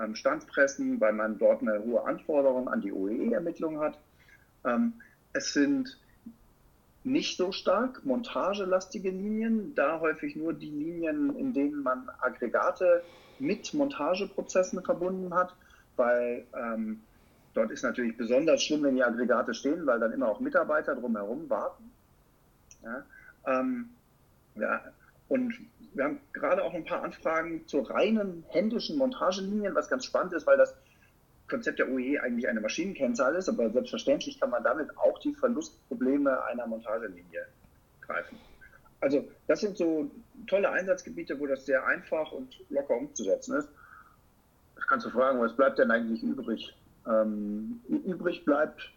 Ähm, 0.00 0.14
Standpressen, 0.14 1.00
weil 1.00 1.12
man 1.12 1.38
dort 1.38 1.62
eine 1.62 1.82
hohe 1.82 2.04
Anforderung 2.04 2.68
an 2.68 2.80
die 2.80 2.92
OEE-Ermittlung 2.92 3.80
hat. 3.80 3.98
Ähm, 4.64 4.94
es 5.32 5.52
sind 5.52 5.98
nicht 7.04 7.36
so 7.36 7.52
stark 7.52 8.04
montagelastige 8.04 9.10
Linien, 9.10 9.74
da 9.74 10.00
häufig 10.00 10.36
nur 10.36 10.52
die 10.52 10.70
Linien, 10.70 11.34
in 11.36 11.52
denen 11.52 11.82
man 11.82 12.08
Aggregate 12.20 13.02
mit 13.38 13.72
Montageprozessen 13.72 14.82
verbunden 14.82 15.32
hat, 15.34 15.54
weil 15.96 16.44
ähm, 16.54 17.00
dort 17.54 17.70
ist 17.70 17.82
natürlich 17.82 18.16
besonders 18.16 18.62
schlimm, 18.62 18.82
wenn 18.82 18.96
die 18.96 19.04
Aggregate 19.04 19.54
stehen, 19.54 19.86
weil 19.86 20.00
dann 20.00 20.12
immer 20.12 20.28
auch 20.28 20.40
Mitarbeiter 20.40 20.94
drumherum 20.94 21.48
warten. 21.48 21.90
Ja, 22.84 23.02
ähm, 23.46 23.90
ja, 24.54 24.80
und 25.28 25.54
wir 25.94 26.04
haben 26.04 26.20
gerade 26.32 26.62
auch 26.62 26.74
ein 26.74 26.84
paar 26.84 27.02
Anfragen 27.02 27.66
zu 27.66 27.80
reinen 27.80 28.44
händischen 28.48 28.96
Montagelinien, 28.98 29.74
was 29.74 29.88
ganz 29.88 30.04
spannend 30.04 30.32
ist, 30.32 30.46
weil 30.46 30.58
das 30.58 30.74
Konzept 31.48 31.78
der 31.78 31.90
OE 31.90 32.20
eigentlich 32.20 32.48
eine 32.48 32.60
Maschinenkennzahl 32.60 33.34
ist, 33.34 33.48
aber 33.48 33.70
selbstverständlich 33.70 34.38
kann 34.38 34.50
man 34.50 34.62
damit 34.62 34.96
auch 34.98 35.18
die 35.18 35.34
Verlustprobleme 35.34 36.44
einer 36.44 36.66
Montagelinie 36.66 37.46
greifen. 38.02 38.38
Also 39.00 39.28
das 39.46 39.60
sind 39.60 39.76
so 39.76 40.10
tolle 40.46 40.70
Einsatzgebiete, 40.70 41.38
wo 41.38 41.46
das 41.46 41.64
sehr 41.64 41.86
einfach 41.86 42.32
und 42.32 42.58
locker 42.68 42.96
umzusetzen 42.96 43.56
ist. 43.56 43.68
Das 44.76 44.86
kannst 44.86 45.06
du 45.06 45.10
fragen, 45.10 45.40
was 45.40 45.56
bleibt 45.56 45.78
denn 45.78 45.90
eigentlich 45.90 46.22
übrig? 46.22 46.74
Ähm, 47.06 47.80
übrig 47.88 48.44
bleibt 48.44 48.92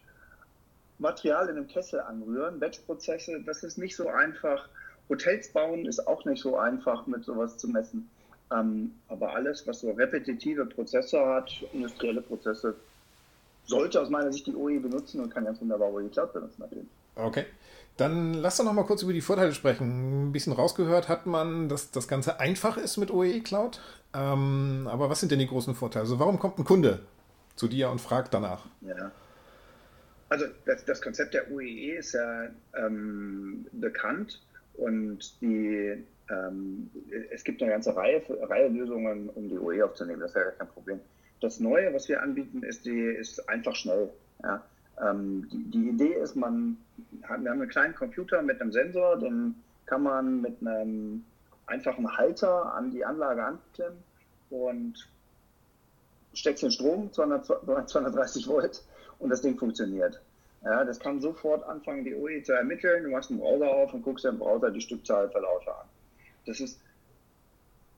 Material 0.98 1.48
in 1.48 1.56
einem 1.56 1.66
Kessel 1.66 2.00
anrühren, 2.00 2.60
Batchprozesse, 2.60 3.42
das 3.44 3.62
ist 3.62 3.78
nicht 3.78 3.96
so 3.96 4.08
einfach 4.08 4.68
Hotels 5.08 5.48
bauen 5.48 5.86
ist 5.86 6.06
auch 6.06 6.24
nicht 6.24 6.42
so 6.42 6.56
einfach, 6.56 7.06
mit 7.06 7.24
sowas 7.24 7.56
zu 7.58 7.68
messen. 7.68 8.08
Ähm, 8.52 8.92
aber 9.08 9.34
alles, 9.34 9.66
was 9.66 9.80
so 9.80 9.90
repetitive 9.92 10.66
Prozesse 10.66 11.24
hat, 11.24 11.50
industrielle 11.72 12.22
Prozesse, 12.22 12.74
sollte 13.64 14.00
aus 14.00 14.10
meiner 14.10 14.32
Sicht 14.32 14.46
die 14.46 14.54
OE 14.54 14.78
benutzen 14.80 15.20
und 15.20 15.32
kann 15.32 15.44
ganz 15.44 15.60
wunderbar 15.60 15.92
OE 15.92 16.08
Cloud 16.08 16.32
benutzen 16.32 16.62
natürlich. 16.62 16.88
Okay. 17.14 17.46
Dann 17.96 18.34
lass 18.34 18.56
doch 18.56 18.64
noch 18.64 18.72
mal 18.72 18.84
kurz 18.84 19.02
über 19.02 19.12
die 19.12 19.20
Vorteile 19.20 19.52
sprechen. 19.52 20.28
Ein 20.28 20.32
bisschen 20.32 20.54
rausgehört 20.54 21.08
hat 21.08 21.26
man, 21.26 21.68
dass 21.68 21.90
das 21.90 22.08
Ganze 22.08 22.40
einfach 22.40 22.78
ist 22.78 22.96
mit 22.96 23.10
OE 23.10 23.40
Cloud. 23.40 23.80
Ähm, 24.14 24.88
aber 24.90 25.10
was 25.10 25.20
sind 25.20 25.30
denn 25.30 25.38
die 25.38 25.46
großen 25.46 25.74
Vorteile? 25.74 26.04
Also 26.04 26.18
warum 26.18 26.38
kommt 26.38 26.58
ein 26.58 26.64
Kunde 26.64 27.00
zu 27.54 27.68
dir 27.68 27.90
und 27.90 28.00
fragt 28.00 28.32
danach? 28.32 28.64
Ja. 28.80 29.12
Also 30.30 30.46
das, 30.64 30.84
das 30.86 31.02
Konzept 31.02 31.34
der 31.34 31.50
OEE 31.50 31.98
ist 31.98 32.14
ja 32.14 32.48
ähm, 32.74 33.66
bekannt 33.72 34.40
und 34.74 35.40
die, 35.40 36.04
ähm, 36.30 36.90
es 37.30 37.44
gibt 37.44 37.62
eine 37.62 37.72
ganze 37.72 37.94
Reihe, 37.94 38.22
Reihe 38.42 38.68
Lösungen, 38.68 39.28
um 39.30 39.48
die 39.48 39.58
OE 39.58 39.82
aufzunehmen. 39.82 40.20
Das 40.20 40.34
ja 40.34 40.50
kein 40.52 40.68
Problem. 40.68 41.00
Das 41.40 41.60
Neue, 41.60 41.92
was 41.92 42.08
wir 42.08 42.22
anbieten, 42.22 42.62
ist, 42.62 42.84
die, 42.84 43.00
ist 43.00 43.48
einfach 43.48 43.74
schnell. 43.74 44.10
Ja? 44.42 44.62
Ähm, 45.00 45.48
die, 45.52 45.64
die, 45.70 45.88
Idee 45.88 46.14
ist, 46.14 46.36
man 46.36 46.76
wir 47.10 47.28
haben 47.28 47.46
einen 47.46 47.68
kleinen 47.68 47.94
Computer 47.94 48.42
mit 48.42 48.60
einem 48.60 48.72
Sensor, 48.72 49.18
den 49.18 49.54
kann 49.86 50.02
man 50.02 50.40
mit 50.40 50.60
einem 50.60 51.24
einfachen 51.66 52.16
Halter 52.16 52.74
an 52.74 52.90
die 52.90 53.04
Anlage 53.04 53.44
anklemmen 53.44 53.98
und 54.50 55.08
steckt 56.34 56.62
den 56.62 56.70
Strom, 56.70 57.12
200, 57.12 57.90
230 57.90 58.46
Volt, 58.46 58.82
und 59.18 59.30
das 59.30 59.42
Ding 59.42 59.56
funktioniert. 59.58 60.20
Ja, 60.64 60.84
das 60.84 61.00
kann 61.00 61.20
sofort 61.20 61.64
anfangen, 61.64 62.04
die 62.04 62.14
OE 62.14 62.42
zu 62.42 62.52
ermitteln. 62.52 63.04
Du 63.04 63.10
machst 63.10 63.30
einen 63.30 63.40
Browser 63.40 63.68
auf 63.68 63.92
und 63.92 64.02
guckst 64.02 64.24
dir 64.24 64.28
im 64.28 64.38
Browser 64.38 64.70
die 64.70 64.80
Stückzahl 64.80 65.28
per 65.28 65.40
Lauter 65.40 65.80
an. 65.80 65.86
Das 66.46 66.60
ist, 66.60 66.80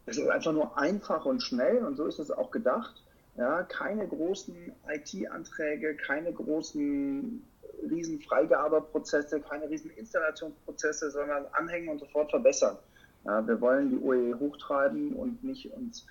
das 0.07 0.17
ist 0.17 0.29
einfach 0.29 0.53
nur 0.53 0.79
einfach 0.79 1.27
und 1.27 1.43
schnell 1.43 1.85
und 1.85 1.97
so 1.97 2.07
ist 2.07 2.19
es 2.19 2.31
auch 2.31 2.51
gedacht. 2.51 3.03
Ja, 3.37 3.65
keine 3.65 4.07
großen 4.07 4.73
IT-Anträge, 4.89 5.97
keine 5.97 6.33
großen 6.33 7.43
riesen 7.91 8.21
Freigabeprozesse, 8.21 9.41
keine 9.41 9.69
riesen 9.69 9.91
Installationsprozesse, 9.91 11.11
sondern 11.11 11.45
anhängen 11.53 11.89
und 11.89 11.99
sofort 11.99 12.31
verbessern. 12.31 12.79
Ja, 13.25 13.47
wir 13.47 13.61
wollen 13.61 13.91
die 13.91 13.99
OE 13.99 14.39
hochtreiben 14.39 15.15
und 15.15 15.43
nicht 15.43 15.71
uns 15.73 16.07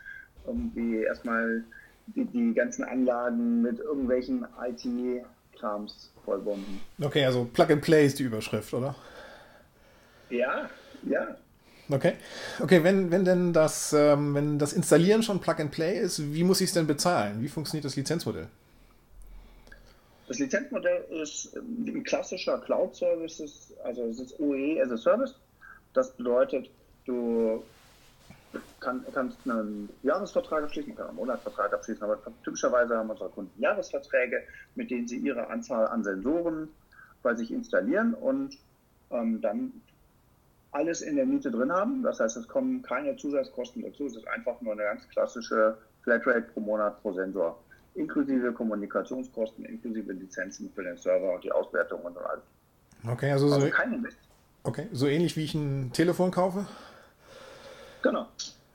irgendwie 0.45 0.97
erstmal 0.97 1.63
die, 2.07 2.25
die 2.25 2.53
ganzen 2.53 2.83
Anlagen 2.83 3.61
mit 3.61 3.79
irgendwelchen 3.79 4.45
IT 4.61 5.25
Krams 5.57 6.12
vollbomben. 6.23 6.81
Okay, 7.01 7.25
also 7.25 7.45
Plug 7.45 7.71
and 7.71 7.81
Play 7.81 8.05
ist 8.05 8.19
die 8.19 8.23
Überschrift, 8.23 8.73
oder? 8.73 8.95
Ja, 10.29 10.69
ja. 11.03 11.37
Okay. 11.89 12.13
Okay, 12.61 12.83
wenn, 12.83 13.11
wenn 13.11 13.25
denn 13.25 13.53
das, 13.53 13.93
ähm, 13.93 14.33
wenn 14.33 14.57
das 14.57 14.73
Installieren 14.73 15.21
schon 15.21 15.39
Plug 15.39 15.55
and 15.59 15.71
Play 15.71 15.99
ist, 15.99 16.33
wie 16.33 16.43
muss 16.43 16.61
ich 16.61 16.67
es 16.67 16.73
denn 16.73 16.87
bezahlen? 16.87 17.41
Wie 17.41 17.49
funktioniert 17.49 17.85
das 17.85 17.95
Lizenzmodell? 17.95 18.47
Das 20.27 20.39
Lizenzmodell 20.39 21.03
ist 21.21 21.55
ein 21.55 22.03
klassischer 22.03 22.57
Cloud-Service, 22.59 23.73
also 23.83 24.03
es 24.05 24.19
ist 24.19 24.39
OE 24.39 24.81
as 24.81 24.91
a 24.91 24.97
Service. 24.97 25.35
Das 25.93 26.11
bedeutet, 26.11 26.69
du 27.05 27.61
kann, 28.79 29.05
kannst 29.13 29.37
einen 29.45 29.89
Jahresvertrag 30.03 30.63
abschließen, 30.63 30.89
man 30.89 30.97
kann 30.97 31.07
einen 31.07 31.17
Monatsvertrag 31.17 31.73
abschließen, 31.73 32.03
aber 32.03 32.19
typischerweise 32.43 32.97
haben 32.97 33.09
unsere 33.09 33.29
Kunden 33.29 33.61
Jahresverträge, 33.61 34.43
mit 34.75 34.91
denen 34.91 35.07
sie 35.07 35.17
ihre 35.17 35.47
Anzahl 35.49 35.87
an 35.87 36.03
Sensoren 36.03 36.69
bei 37.21 37.33
sich 37.35 37.51
installieren 37.51 38.13
und 38.13 38.57
ähm, 39.11 39.41
dann 39.41 39.71
alles 40.71 41.01
in 41.01 41.15
der 41.15 41.25
Miete 41.25 41.51
drin 41.51 41.71
haben. 41.71 42.03
Das 42.03 42.19
heißt, 42.19 42.35
es 42.37 42.47
kommen 42.47 42.81
keine 42.81 43.15
Zusatzkosten 43.15 43.83
dazu. 43.83 44.07
Es 44.07 44.15
ist 44.15 44.27
einfach 44.27 44.59
nur 44.61 44.73
eine 44.73 44.83
ganz 44.83 45.07
klassische 45.09 45.77
Flatrate 46.01 46.41
pro 46.53 46.59
Monat 46.59 47.01
pro 47.01 47.13
Sensor, 47.13 47.59
inklusive 47.95 48.51
Kommunikationskosten, 48.51 49.65
inklusive 49.65 50.11
Lizenzen 50.13 50.71
für 50.73 50.83
den 50.83 50.97
Server 50.97 51.35
und 51.35 51.43
die 51.43 51.51
Auswertung 51.51 52.01
und 52.01 52.13
so 52.15 52.19
alles. 52.19 52.43
Okay, 53.07 53.31
also, 53.31 53.51
also 53.51 53.67
so, 53.67 53.71
okay, 54.63 54.87
so 54.91 55.07
ähnlich 55.07 55.35
wie 55.37 55.43
ich 55.43 55.53
ein 55.53 55.91
Telefon 55.93 56.31
kaufe? 56.31 56.65
Genau. 58.01 58.27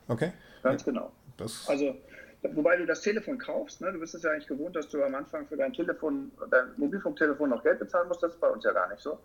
Okay. 0.09 0.33
Ganz 0.63 0.83
genau. 0.83 1.11
Das 1.37 1.69
also, 1.69 1.95
wobei 2.41 2.75
du 2.75 2.85
das 2.85 3.01
Telefon 3.01 3.37
kaufst, 3.37 3.79
ne, 3.79 3.93
du 3.93 3.99
bist 3.99 4.13
es 4.13 4.23
ja 4.23 4.31
eigentlich 4.31 4.47
gewohnt, 4.47 4.75
dass 4.75 4.89
du 4.89 5.01
am 5.03 5.15
Anfang 5.15 5.47
für 5.47 5.55
dein 5.55 5.71
Telefon, 5.71 6.31
dein 6.51 6.73
Mobilfunktelefon 6.77 7.49
noch 7.49 7.63
Geld 7.63 7.79
bezahlen 7.79 8.07
musst. 8.09 8.21
Das 8.21 8.33
ist 8.33 8.41
bei 8.41 8.49
uns 8.49 8.63
ja 8.65 8.73
gar 8.73 8.89
nicht 8.89 9.01
so. 9.01 9.19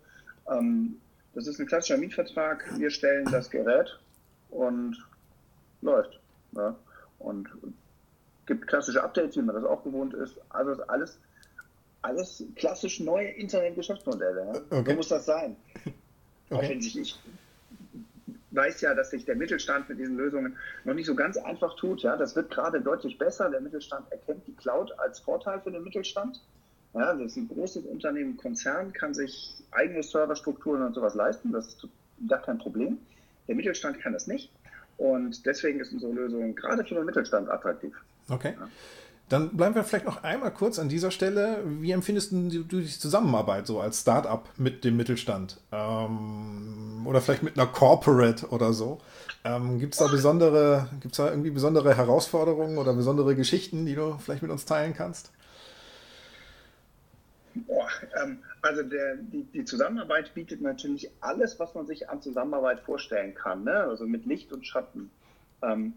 Ähm, 0.49 1.01
das 1.33 1.47
ist 1.47 1.59
ein 1.59 1.67
klassischer 1.67 1.97
Mietvertrag. 1.97 2.63
Wir 2.77 2.89
stellen 2.89 3.25
das 3.29 3.49
Gerät 3.49 3.99
und 4.49 4.95
läuft. 5.81 6.19
Ne? 6.53 6.75
Und 7.19 7.49
gibt 8.45 8.67
klassische 8.67 9.03
Updates, 9.03 9.35
wie 9.35 9.41
man 9.41 9.55
das 9.55 9.65
auch 9.65 9.83
gewohnt 9.83 10.13
ist. 10.13 10.39
Also 10.49 10.71
ist 10.71 10.89
alles, 10.89 11.19
alles 12.03 12.43
klassisch 12.55 12.99
neue 12.99 13.29
Internetgeschäftsmodelle. 13.29 14.45
Ne? 14.45 14.61
Okay. 14.69 14.91
So 14.91 14.95
muss 14.95 15.07
das 15.09 15.25
sein. 15.25 15.57
Okay. 16.49 16.65
Auch 16.65 16.69
wenn 16.69 16.79
sich 16.79 16.95
ich 16.99 17.19
weiß 18.55 18.81
ja, 18.81 18.93
dass 18.93 19.11
sich 19.11 19.25
der 19.25 19.35
Mittelstand 19.35 19.89
mit 19.89 19.99
diesen 19.99 20.17
Lösungen 20.17 20.57
noch 20.83 20.93
nicht 20.93 21.05
so 21.05 21.15
ganz 21.15 21.37
einfach 21.37 21.75
tut. 21.75 22.01
Ja, 22.01 22.15
das 22.15 22.35
wird 22.35 22.51
gerade 22.51 22.81
deutlich 22.81 23.17
besser. 23.17 23.49
Der 23.49 23.61
Mittelstand 23.61 24.11
erkennt 24.11 24.47
die 24.47 24.55
Cloud 24.55 24.91
als 24.99 25.19
Vorteil 25.19 25.61
für 25.61 25.71
den 25.71 25.83
Mittelstand. 25.83 26.41
Ja, 26.93 27.13
das 27.13 27.31
ist 27.31 27.37
ein 27.37 27.47
großes 27.49 27.85
Unternehmen, 27.85 28.37
Konzern, 28.37 28.93
kann 28.93 29.13
sich 29.13 29.53
eigene 29.71 30.01
Serverstrukturen 30.01 30.81
und 30.81 30.93
sowas 30.93 31.13
leisten. 31.13 31.51
Das 31.51 31.67
ist 31.67 31.87
gar 32.27 32.41
kein 32.41 32.57
Problem. 32.57 32.97
Der 33.47 33.55
Mittelstand 33.55 33.99
kann 33.99 34.13
das 34.13 34.27
nicht. 34.27 34.49
Und 34.97 35.45
deswegen 35.45 35.81
ist 35.81 35.91
unsere 35.91 36.13
Lösung 36.13 36.55
gerade 36.55 36.85
für 36.85 36.95
den 36.95 37.05
Mittelstand 37.05 37.49
attraktiv. 37.49 37.93
Okay. 38.29 38.55
Ja. 38.57 38.69
Dann 39.27 39.57
bleiben 39.57 39.73
wir 39.73 39.83
vielleicht 39.83 40.05
noch 40.05 40.23
einmal 40.23 40.51
kurz 40.51 40.77
an 40.77 40.87
dieser 40.87 41.09
Stelle. 41.09 41.63
Wie 41.65 41.91
empfindest 41.91 42.31
du 42.31 42.49
die 42.61 42.85
Zusammenarbeit 42.85 43.65
so 43.65 43.79
als 43.79 44.01
Startup 44.01 44.47
mit 44.57 44.83
dem 44.83 44.97
Mittelstand? 44.97 45.59
Ähm, 45.71 47.05
oder 47.05 47.21
vielleicht 47.21 47.41
mit 47.41 47.57
einer 47.57 47.65
Corporate 47.65 48.47
oder 48.49 48.71
so? 48.71 49.01
Ähm, 49.43 49.79
gibt 49.79 49.95
es 49.95 49.99
da 49.99 50.07
besondere, 50.07 50.89
gibt's 51.01 51.17
da 51.17 51.29
irgendwie 51.29 51.49
besondere 51.49 51.97
Herausforderungen 51.97 52.77
oder 52.77 52.93
besondere 52.93 53.35
Geschichten, 53.35 53.87
die 53.87 53.95
du 53.95 54.17
vielleicht 54.19 54.43
mit 54.43 54.51
uns 54.51 54.65
teilen 54.65 54.93
kannst? 54.93 55.31
Boah, 57.55 57.87
ähm, 58.21 58.39
also 58.61 58.83
der, 58.83 59.15
die, 59.15 59.43
die, 59.45 59.65
Zusammenarbeit 59.65 60.33
bietet 60.33 60.61
natürlich 60.61 61.09
alles, 61.21 61.59
was 61.59 61.73
man 61.73 61.87
sich 61.87 62.09
an 62.09 62.21
Zusammenarbeit 62.21 62.81
vorstellen 62.81 63.33
kann, 63.33 63.63
ne? 63.63 63.75
also 63.75 64.05
mit 64.05 64.25
Licht 64.25 64.51
und 64.51 64.67
Schatten. 64.67 65.09
Ähm, 65.61 65.93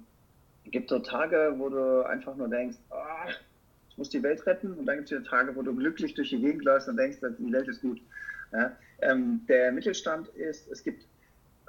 gibt 0.70 0.90
so 0.90 0.98
Tage, 0.98 1.54
wo 1.56 1.68
du 1.68 2.06
einfach 2.06 2.36
nur 2.36 2.48
denkst, 2.48 2.76
ah, 2.90 3.28
ich 3.90 3.98
muss 3.98 4.10
die 4.10 4.22
Welt 4.22 4.44
retten 4.46 4.74
und 4.74 4.86
dann 4.86 4.96
gibt 4.96 5.10
es 5.10 5.18
wieder 5.18 5.28
Tage, 5.28 5.54
wo 5.56 5.62
du 5.62 5.74
glücklich 5.74 6.14
durch 6.14 6.30
die 6.30 6.40
Gegend 6.40 6.64
läufst 6.64 6.88
und 6.88 6.96
denkst, 6.96 7.18
die 7.20 7.52
Welt 7.52 7.68
ist 7.68 7.82
gut. 7.82 8.00
Ja? 8.52 8.76
Ähm, 9.00 9.42
der 9.48 9.72
Mittelstand 9.72 10.28
ist, 10.28 10.70
es 10.70 10.82
gibt 10.82 11.04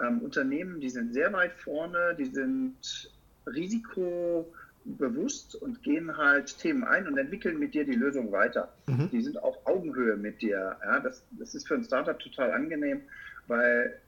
ähm, 0.02 0.20
Unternehmen, 0.20 0.80
die 0.80 0.90
sind 0.90 1.14
sehr 1.14 1.32
weit 1.34 1.54
vorne, 1.54 2.16
die 2.18 2.26
sind 2.26 3.12
risikobewusst 3.46 5.56
und 5.56 5.84
gehen 5.84 6.18
halt 6.18 6.58
Themen 6.58 6.84
ein 6.84 7.08
und 7.08 7.18
entwickeln 7.18 7.60
mit 7.60 7.74
dir 7.74 7.86
die 7.86 7.96
Lösung 7.96 8.32
weiter. 8.32 8.74
Mhm. 8.88 9.10
Die 9.12 9.22
sind 9.22 9.42
auf 9.42 9.66
Augenhöhe 9.66 10.18
mit 10.18 10.42
dir. 10.42 10.78
Ja? 10.84 11.00
Das, 11.00 11.24
das 11.32 11.56
ist 11.56 11.68
für 11.68 11.76
ein 11.76 11.84
Startup 11.84 12.18
total 12.18 12.52
angenehm, 12.52 13.02
weil 13.48 14.00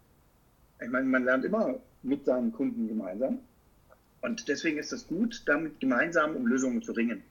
ich 0.82 0.90
meine, 0.90 1.08
man 1.08 1.24
lernt 1.24 1.46
immer 1.46 1.76
mit 2.02 2.26
seinen 2.26 2.52
Kunden 2.52 2.88
gemeinsam. 2.88 3.40
Und 4.22 4.48
deswegen 4.48 4.78
ist 4.78 4.94
es 4.94 5.08
gut, 5.08 5.44
damit 5.46 5.80
gemeinsam 5.80 6.36
um 6.36 6.46
Lösungen 6.46 6.82
zu 6.82 6.92
ringen. 6.92 7.24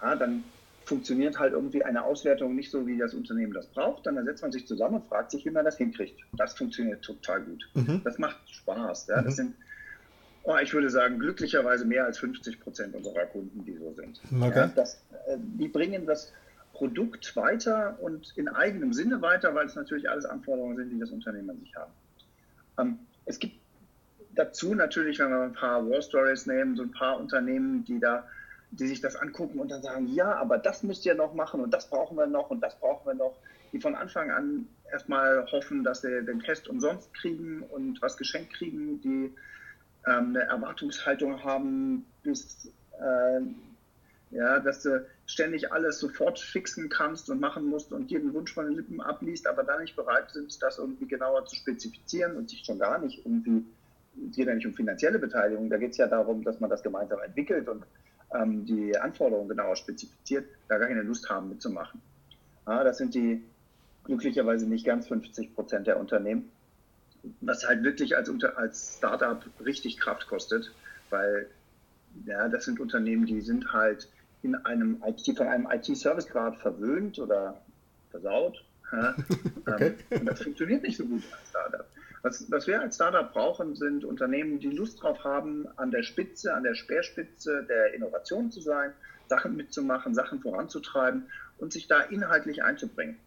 Ja, 0.00 0.16
dann 0.16 0.44
funktioniert 0.84 1.38
halt 1.38 1.52
irgendwie 1.52 1.84
eine 1.84 2.02
Auswertung 2.02 2.56
nicht 2.56 2.70
so, 2.70 2.86
wie 2.86 2.96
das 2.96 3.12
Unternehmen 3.12 3.52
das 3.52 3.66
braucht. 3.66 4.06
Dann 4.06 4.24
setzt 4.24 4.42
man 4.42 4.52
sich 4.52 4.66
zusammen 4.66 4.96
und 4.96 5.06
fragt 5.06 5.30
sich, 5.30 5.44
wie 5.44 5.50
man 5.50 5.64
das 5.64 5.76
hinkriegt. 5.76 6.18
Das 6.32 6.56
funktioniert 6.56 7.02
total 7.02 7.42
gut. 7.42 7.68
Mhm. 7.74 8.00
Das 8.04 8.18
macht 8.18 8.38
Spaß. 8.48 9.08
Ja. 9.08 9.16
Das 9.16 9.34
mhm. 9.34 9.36
sind, 9.36 9.54
oh, 10.44 10.56
ich 10.62 10.72
würde 10.72 10.88
sagen, 10.88 11.18
glücklicherweise 11.18 11.84
mehr 11.84 12.06
als 12.06 12.18
50 12.18 12.60
Prozent 12.60 12.94
unserer 12.94 13.26
Kunden, 13.26 13.64
die 13.64 13.76
so 13.76 13.92
sind. 13.92 14.20
Okay. 14.40 14.58
Ja, 14.58 14.66
das, 14.68 14.94
äh, 15.26 15.36
die 15.38 15.68
bringen 15.68 16.06
das 16.06 16.32
Produkt 16.72 17.36
weiter 17.36 17.98
und 18.00 18.32
in 18.36 18.48
eigenem 18.48 18.92
Sinne 18.94 19.20
weiter, 19.20 19.54
weil 19.54 19.66
es 19.66 19.74
natürlich 19.74 20.08
alles 20.08 20.24
Anforderungen 20.24 20.76
sind, 20.76 20.90
die 20.90 20.98
das 20.98 21.10
Unternehmen 21.10 21.50
an 21.50 21.60
sich 21.60 21.74
haben. 21.76 21.92
Ähm, 22.78 22.98
es 23.26 23.38
gibt 23.38 23.56
dazu 24.38 24.74
natürlich, 24.74 25.18
wenn 25.18 25.30
wir 25.30 25.40
ein 25.40 25.52
paar 25.52 25.88
War 25.90 26.00
Stories 26.00 26.46
nehmen, 26.46 26.76
so 26.76 26.82
ein 26.82 26.92
paar 26.92 27.18
Unternehmen, 27.18 27.84
die 27.84 27.98
da, 27.98 28.26
die 28.70 28.86
sich 28.86 29.00
das 29.00 29.16
angucken 29.16 29.58
und 29.58 29.70
dann 29.70 29.82
sagen, 29.82 30.06
ja, 30.06 30.36
aber 30.36 30.58
das 30.58 30.82
müsst 30.82 31.04
ihr 31.06 31.14
noch 31.14 31.34
machen 31.34 31.60
und 31.60 31.72
das 31.72 31.90
brauchen 31.90 32.16
wir 32.16 32.26
noch 32.26 32.50
und 32.50 32.60
das 32.60 32.78
brauchen 32.78 33.06
wir 33.06 33.14
noch, 33.14 33.36
die 33.72 33.80
von 33.80 33.94
Anfang 33.96 34.30
an 34.30 34.68
erstmal 34.92 35.44
hoffen, 35.50 35.82
dass 35.82 36.02
sie 36.02 36.24
den 36.24 36.40
Test 36.40 36.68
umsonst 36.68 37.12
kriegen 37.14 37.62
und 37.62 38.00
was 38.00 38.16
geschenkt 38.16 38.54
kriegen, 38.54 39.00
die 39.00 39.34
ähm, 40.06 40.28
eine 40.28 40.42
Erwartungshaltung 40.42 41.42
haben, 41.42 42.06
bis 42.22 42.72
äh, 43.00 43.40
ja, 44.30 44.60
dass 44.60 44.82
du 44.82 45.04
ständig 45.26 45.72
alles 45.72 45.98
sofort 45.98 46.38
fixen 46.38 46.88
kannst 46.88 47.28
und 47.28 47.40
machen 47.40 47.64
musst 47.64 47.92
und 47.92 48.10
jeden 48.10 48.32
Wunsch 48.34 48.52
von 48.52 48.66
den 48.66 48.76
Lippen 48.76 49.00
abliest, 49.00 49.46
aber 49.46 49.64
dann 49.64 49.80
nicht 49.80 49.96
bereit 49.96 50.30
sind, 50.30 50.62
das 50.62 50.78
irgendwie 50.78 51.08
genauer 51.08 51.46
zu 51.46 51.56
spezifizieren 51.56 52.36
und 52.36 52.50
sich 52.50 52.64
schon 52.64 52.78
gar 52.78 52.98
nicht 52.98 53.24
irgendwie 53.24 53.64
es 54.28 54.36
geht 54.36 54.48
ja 54.48 54.54
nicht 54.54 54.66
um 54.66 54.74
finanzielle 54.74 55.18
Beteiligung, 55.18 55.70
da 55.70 55.76
geht 55.76 55.92
es 55.92 55.96
ja 55.98 56.06
darum, 56.06 56.44
dass 56.44 56.60
man 56.60 56.70
das 56.70 56.82
gemeinsam 56.82 57.20
entwickelt 57.20 57.68
und 57.68 57.84
ähm, 58.34 58.64
die 58.64 58.96
Anforderungen 58.96 59.48
genauer 59.48 59.76
spezifiziert, 59.76 60.46
da 60.68 60.78
gar 60.78 60.88
keine 60.88 61.02
Lust 61.02 61.28
haben 61.30 61.48
mitzumachen. 61.48 62.00
Ja, 62.66 62.84
das 62.84 62.98
sind 62.98 63.14
die 63.14 63.42
glücklicherweise 64.04 64.66
nicht 64.66 64.84
ganz 64.84 65.08
50 65.08 65.54
Prozent 65.54 65.86
der 65.86 65.98
Unternehmen, 65.98 66.50
was 67.40 67.66
halt 67.66 67.82
wirklich 67.82 68.16
als, 68.16 68.30
als 68.56 68.96
Startup 68.98 69.42
richtig 69.64 69.98
Kraft 69.98 70.26
kostet, 70.26 70.72
weil 71.10 71.48
ja, 72.26 72.48
das 72.48 72.64
sind 72.64 72.80
Unternehmen, 72.80 73.26
die 73.26 73.40
sind 73.40 73.72
halt 73.72 74.08
in 74.42 74.54
einem 74.54 75.02
IT, 75.06 75.36
von 75.36 75.46
einem 75.46 75.68
IT-Service-Grad 75.70 76.56
verwöhnt 76.56 77.18
oder 77.18 77.60
versaut. 78.10 78.64
Ja, 78.92 79.14
okay. 79.66 79.94
ähm, 80.10 80.20
und 80.20 80.26
das 80.26 80.42
funktioniert 80.42 80.82
nicht 80.82 80.96
so 80.96 81.04
gut 81.04 81.22
als 81.32 81.50
Startup. 81.50 81.86
Was, 82.22 82.50
was 82.50 82.66
wir 82.66 82.80
als 82.80 82.96
Startup 82.96 83.32
brauchen, 83.32 83.76
sind 83.76 84.04
Unternehmen, 84.04 84.58
die 84.58 84.70
Lust 84.70 85.02
drauf 85.02 85.22
haben, 85.24 85.66
an 85.76 85.90
der 85.90 86.02
Spitze, 86.02 86.52
an 86.54 86.64
der 86.64 86.74
Speerspitze 86.74 87.64
der 87.68 87.94
Innovation 87.94 88.50
zu 88.50 88.60
sein, 88.60 88.92
Sachen 89.28 89.56
mitzumachen, 89.56 90.14
Sachen 90.14 90.40
voranzutreiben 90.40 91.30
und 91.58 91.72
sich 91.72 91.86
da 91.86 92.00
inhaltlich 92.00 92.62
einzubringen. 92.62 93.18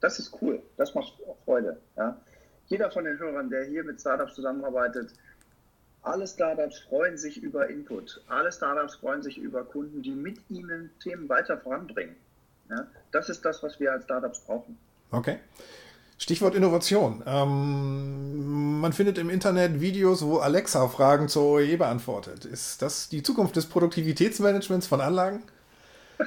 Das 0.00 0.18
ist 0.18 0.36
cool, 0.40 0.62
das 0.76 0.94
macht 0.94 1.14
Freude. 1.44 1.78
Ja. 1.96 2.16
Jeder 2.68 2.90
von 2.90 3.04
den 3.04 3.18
Hörern, 3.18 3.50
der 3.50 3.64
hier 3.64 3.82
mit 3.82 4.00
Startups 4.00 4.34
zusammenarbeitet, 4.34 5.12
alle 6.02 6.26
Startups 6.26 6.78
freuen 6.80 7.18
sich 7.18 7.42
über 7.42 7.68
Input. 7.68 8.22
Alle 8.28 8.52
Startups 8.52 8.96
freuen 8.96 9.22
sich 9.22 9.38
über 9.38 9.64
Kunden, 9.64 10.02
die 10.02 10.14
mit 10.14 10.38
ihnen 10.48 10.90
Themen 11.02 11.28
weiter 11.28 11.58
voranbringen. 11.58 12.14
Ja, 12.70 12.86
das 13.10 13.28
ist 13.28 13.44
das, 13.44 13.62
was 13.62 13.80
wir 13.80 13.92
als 13.92 14.04
Startups 14.04 14.40
brauchen. 14.40 14.78
Okay. 15.10 15.38
Stichwort 16.18 16.54
Innovation. 16.56 17.22
Ähm, 17.26 18.80
man 18.80 18.92
findet 18.92 19.18
im 19.18 19.30
Internet 19.30 19.80
Videos, 19.80 20.24
wo 20.24 20.38
Alexa 20.38 20.88
Fragen 20.88 21.28
zur 21.28 21.44
OEE 21.44 21.76
beantwortet. 21.76 22.44
Ist 22.44 22.82
das 22.82 23.08
die 23.08 23.22
Zukunft 23.22 23.56
des 23.56 23.66
Produktivitätsmanagements 23.66 24.86
von 24.86 25.00
Anlagen? 25.00 25.42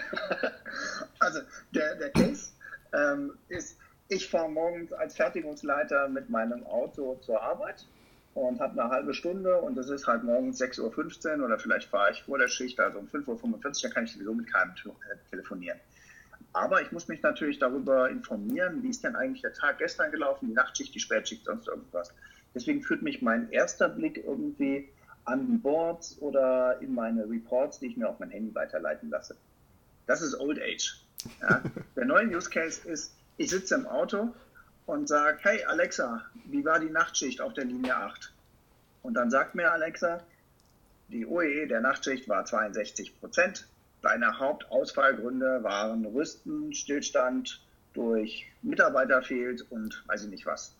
Also 1.19 1.39
der, 1.69 1.95
der 1.97 2.09
Case 2.09 2.47
ähm, 2.93 3.33
ist, 3.47 3.77
ich 4.07 4.27
fahre 4.27 4.49
morgens 4.49 4.91
als 4.91 5.15
Fertigungsleiter 5.15 6.09
mit 6.09 6.31
meinem 6.31 6.65
Auto 6.65 7.19
zur 7.21 7.39
Arbeit 7.39 7.85
und 8.33 8.59
habe 8.59 8.81
eine 8.81 8.89
halbe 8.89 9.13
Stunde 9.13 9.61
und 9.61 9.77
es 9.77 9.89
ist 9.89 10.07
halt 10.07 10.23
morgens 10.23 10.59
6.15 10.59 11.37
Uhr 11.37 11.45
oder 11.45 11.59
vielleicht 11.59 11.89
fahre 11.89 12.11
ich 12.11 12.23
vor 12.23 12.39
der 12.39 12.47
Schicht, 12.47 12.79
also 12.79 12.97
um 12.97 13.05
5.45 13.05 13.25
Uhr, 13.53 13.59
dann 13.83 13.91
kann 13.91 14.05
ich 14.05 14.13
sowieso 14.13 14.33
mit 14.33 14.51
keinem 14.51 14.73
telefonieren. 15.29 15.79
Aber 16.53 16.81
ich 16.81 16.91
muss 16.91 17.07
mich 17.07 17.21
natürlich 17.21 17.59
darüber 17.59 18.09
informieren, 18.09 18.83
wie 18.83 18.89
ist 18.89 19.03
denn 19.03 19.15
eigentlich 19.15 19.41
der 19.41 19.53
Tag 19.53 19.77
gestern 19.77 20.11
gelaufen, 20.11 20.47
die 20.47 20.53
Nachtschicht, 20.53 20.93
die 20.93 20.99
Spätschicht, 20.99 21.45
sonst 21.45 21.67
irgendwas. 21.67 22.13
Deswegen 22.53 22.81
führt 22.81 23.01
mich 23.01 23.21
mein 23.21 23.49
erster 23.51 23.87
Blick 23.87 24.17
irgendwie 24.17 24.89
an 25.23 25.47
die 25.47 25.57
Boards 25.57 26.17
oder 26.19 26.79
in 26.81 26.93
meine 26.93 27.29
Reports, 27.29 27.79
die 27.79 27.87
ich 27.87 27.97
mir 27.97 28.09
auf 28.09 28.19
mein 28.19 28.31
Handy 28.31 28.53
weiterleiten 28.53 29.09
lasse. 29.09 29.35
Das 30.07 30.21
ist 30.21 30.37
Old 30.39 30.59
Age. 30.61 31.01
Ja? 31.41 31.61
Der 31.95 32.05
neue 32.05 32.27
Use 32.27 32.49
Case 32.49 32.87
ist, 32.87 33.15
ich 33.37 33.49
sitze 33.49 33.75
im 33.75 33.85
Auto 33.87 34.33
und 34.87 35.07
sage, 35.07 35.37
hey 35.41 35.63
Alexa, 35.63 36.21
wie 36.45 36.65
war 36.65 36.79
die 36.79 36.89
Nachtschicht 36.89 37.39
auf 37.39 37.53
der 37.53 37.65
Linie 37.65 37.95
8? 37.95 38.33
Und 39.03 39.13
dann 39.13 39.31
sagt 39.31 39.55
mir 39.55 39.71
Alexa, 39.71 40.21
die 41.07 41.25
OEE 41.25 41.67
der 41.67 41.81
Nachtschicht 41.81 42.27
war 42.29 42.45
62 42.45 43.19
Prozent. 43.19 43.67
Deine 44.01 44.39
Hauptausfallgründe 44.39 45.63
waren 45.63 46.05
Rüsten, 46.05 46.73
Stillstand 46.73 47.61
durch 47.93 48.51
Mitarbeiter 48.61 49.21
fehlt 49.21 49.69
und 49.69 50.03
weiß 50.07 50.23
ich 50.23 50.29
nicht 50.29 50.45
was. 50.45 50.73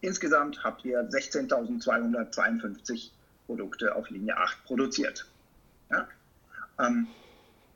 Insgesamt 0.00 0.62
habt 0.62 0.84
ihr 0.84 1.08
16.252 1.08 3.10
Produkte 3.46 3.94
auf 3.94 4.10
Linie 4.10 4.36
8 4.36 4.64
produziert. 4.64 5.26
Ja? 5.90 6.06
Ähm, 6.78 7.06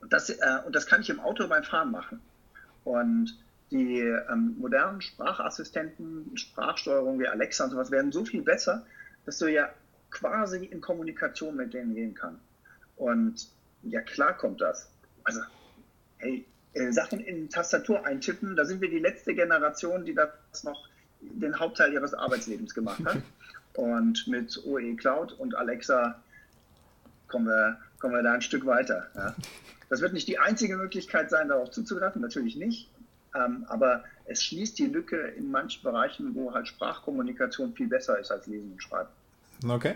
das, 0.09 0.31
äh, 0.31 0.37
und 0.64 0.77
das 0.77 0.87
kann 0.87 1.01
ich 1.01 1.11
im 1.11 1.21
Auto 1.21 1.49
beim 1.49 1.64
Fahren 1.64 1.91
machen. 1.91 2.21
Und 2.85 3.37
die 3.71 3.99
ähm, 3.99 4.57
modernen 4.59 5.01
Sprachassistenten, 5.01 6.37
Sprachsteuerung 6.37 7.19
wie 7.19 7.29
Alexa 7.29 7.64
und 7.64 7.71
sowas 7.71 7.91
werden 7.91 8.12
so 8.12 8.25
viel 8.25 8.43
besser, 8.43 8.87
dass 9.27 9.38
du 9.38 9.47
ja 9.47 9.71
quasi 10.11 10.64
in 10.64 10.81
Kommunikation 10.81 11.57
mit 11.57 11.75
denen 11.75 11.95
gehen 11.95 12.14
kannst. 12.14 12.43
Und 12.97 13.49
ja, 13.83 14.01
klar 14.01 14.37
kommt 14.37 14.61
das. 14.61 14.88
Also, 15.25 15.41
hey, 16.19 16.47
äh, 16.75 16.93
Sachen 16.93 17.21
in 17.21 17.49
Tastatur 17.49 18.05
eintippen, 18.05 18.57
da 18.57 18.64
sind 18.64 18.81
wir 18.81 18.91
die 18.91 18.99
letzte 18.99 19.35
Generation, 19.35 20.05
die 20.05 20.14
das 20.14 20.64
noch 20.64 20.88
den 21.21 21.59
Hauptteil 21.59 21.93
ihres 21.93 22.14
Arbeitslebens 22.14 22.75
gemacht 22.75 23.05
hat. 23.05 23.23
Und 23.75 24.27
mit 24.27 24.61
OE 24.67 24.97
Cloud 24.97 25.35
und 25.35 25.55
Alexa 25.55 26.21
kommen 27.29 27.47
wir, 27.47 27.79
kommen 28.01 28.12
wir 28.12 28.25
da 28.25 28.33
ein 28.33 28.43
Stück 28.43 28.67
weiter. 28.67 29.07
Ja. 29.14 29.37
Das 29.88 30.01
wird 30.01 30.14
nicht 30.14 30.27
die 30.27 30.38
einzige 30.38 30.77
Möglichkeit 30.77 31.31
sein, 31.31 31.49
darauf 31.49 31.71
zuzugreifen, 31.71 32.21
natürlich 32.21 32.57
nicht. 32.57 32.91
Ähm, 33.37 33.67
aber 33.69 34.03
es 34.25 34.43
schließt 34.43 34.79
die 34.81 34.87
Lücke 34.87 35.17
in 35.17 35.53
manchen 35.53 35.85
Bereichen, 35.85 36.35
wo 36.35 36.53
halt 36.53 36.67
Sprachkommunikation 36.67 37.73
viel 37.75 37.87
besser 37.87 38.19
ist 38.19 38.33
als 38.33 38.49
Lesen 38.49 38.73
und 38.73 38.83
Schreiben. 38.83 39.11
Okay. 39.69 39.95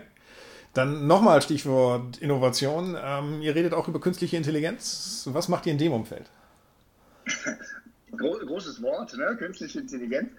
Dann 0.73 1.05
nochmal 1.05 1.41
Stichwort 1.41 2.17
Innovation. 2.17 2.97
Ähm, 3.01 3.41
ihr 3.41 3.53
redet 3.53 3.73
auch 3.73 3.87
über 3.87 3.99
künstliche 3.99 4.37
Intelligenz. 4.37 5.27
Was 5.31 5.47
macht 5.47 5.65
ihr 5.67 5.71
in 5.71 5.77
dem 5.77 5.93
Umfeld? 5.93 6.29
Großes 8.17 8.81
Wort, 8.81 9.15
ne? 9.15 9.35
künstliche 9.37 9.79
Intelligenz. 9.79 10.29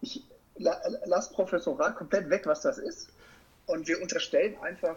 Ich 0.00 0.24
lasse 0.56 1.32
Professorat 1.32 1.96
komplett 1.96 2.30
weg, 2.30 2.42
was 2.44 2.62
das 2.62 2.78
ist. 2.78 3.10
Und 3.66 3.86
wir 3.88 4.00
unterstellen 4.00 4.56
einfach 4.62 4.96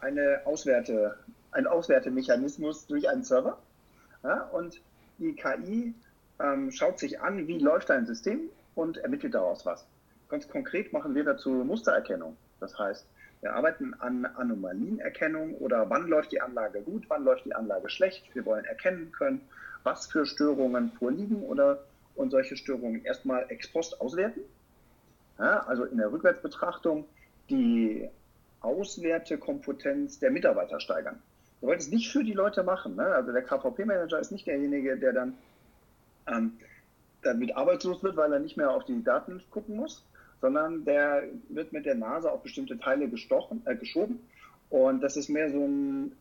eine 0.00 0.40
Auswerte, 0.44 1.18
einen 1.50 1.66
Auswertemechanismus 1.66 2.86
durch 2.86 3.08
einen 3.08 3.24
Server. 3.24 3.58
Ja, 4.22 4.44
und 4.52 4.80
die 5.18 5.34
KI 5.34 5.94
ähm, 6.40 6.70
schaut 6.70 6.98
sich 6.98 7.20
an, 7.20 7.46
wie 7.46 7.58
läuft 7.58 7.90
dein 7.90 8.06
System 8.06 8.48
und 8.74 8.98
ermittelt 8.98 9.34
daraus 9.34 9.64
was. 9.66 9.86
Ganz 10.28 10.48
konkret 10.48 10.92
machen 10.92 11.14
wir 11.14 11.24
dazu 11.24 11.50
Mustererkennung. 11.50 12.36
Das 12.60 12.78
heißt, 12.78 13.06
wir 13.40 13.54
arbeiten 13.54 13.94
an 13.94 14.26
Anomalienerkennung 14.26 15.54
oder 15.56 15.88
wann 15.90 16.08
läuft 16.08 16.32
die 16.32 16.40
Anlage 16.40 16.82
gut, 16.82 17.04
wann 17.08 17.24
läuft 17.24 17.44
die 17.44 17.54
Anlage 17.54 17.88
schlecht. 17.88 18.24
Wir 18.34 18.44
wollen 18.44 18.64
erkennen 18.64 19.12
können, 19.12 19.40
was 19.84 20.06
für 20.06 20.26
Störungen 20.26 20.90
vorliegen 20.92 21.42
oder 21.42 21.84
und 22.16 22.30
solche 22.30 22.56
Störungen 22.56 23.04
erstmal 23.04 23.46
ex 23.48 23.68
post 23.68 24.00
auswerten. 24.00 24.40
Ja, 25.38 25.60
also 25.60 25.84
in 25.84 25.98
der 25.98 26.10
Rückwärtsbetrachtung 26.10 27.06
die 27.48 28.08
Auswertekompetenz 28.60 30.18
der 30.18 30.32
Mitarbeiter 30.32 30.80
steigern. 30.80 31.22
Wir 31.60 31.68
wollen 31.68 31.78
es 31.78 31.88
nicht 31.88 32.10
für 32.10 32.24
die 32.24 32.32
Leute 32.32 32.64
machen. 32.64 32.96
Ne? 32.96 33.04
Also 33.04 33.30
der 33.30 33.42
KVP-Manager 33.42 34.18
ist 34.18 34.32
nicht 34.32 34.48
derjenige, 34.48 34.96
der 34.96 35.12
dann 35.12 35.38
ähm, 36.26 36.52
damit 37.22 37.56
arbeitslos 37.56 38.02
wird, 38.02 38.16
weil 38.16 38.32
er 38.32 38.40
nicht 38.40 38.56
mehr 38.56 38.70
auf 38.70 38.84
die 38.84 39.02
Daten 39.02 39.40
gucken 39.50 39.76
muss, 39.76 40.04
sondern 40.40 40.84
der 40.84 41.24
wird 41.48 41.72
mit 41.72 41.86
der 41.86 41.94
Nase 41.94 42.30
auf 42.30 42.42
bestimmte 42.42 42.78
Teile 42.78 43.08
gestochen, 43.08 43.62
äh, 43.64 43.76
geschoben. 43.76 44.20
Und 44.70 45.02
das 45.02 45.16
ist 45.16 45.28
mehr 45.28 45.50
so, 45.50 45.64
ein, 45.64 46.12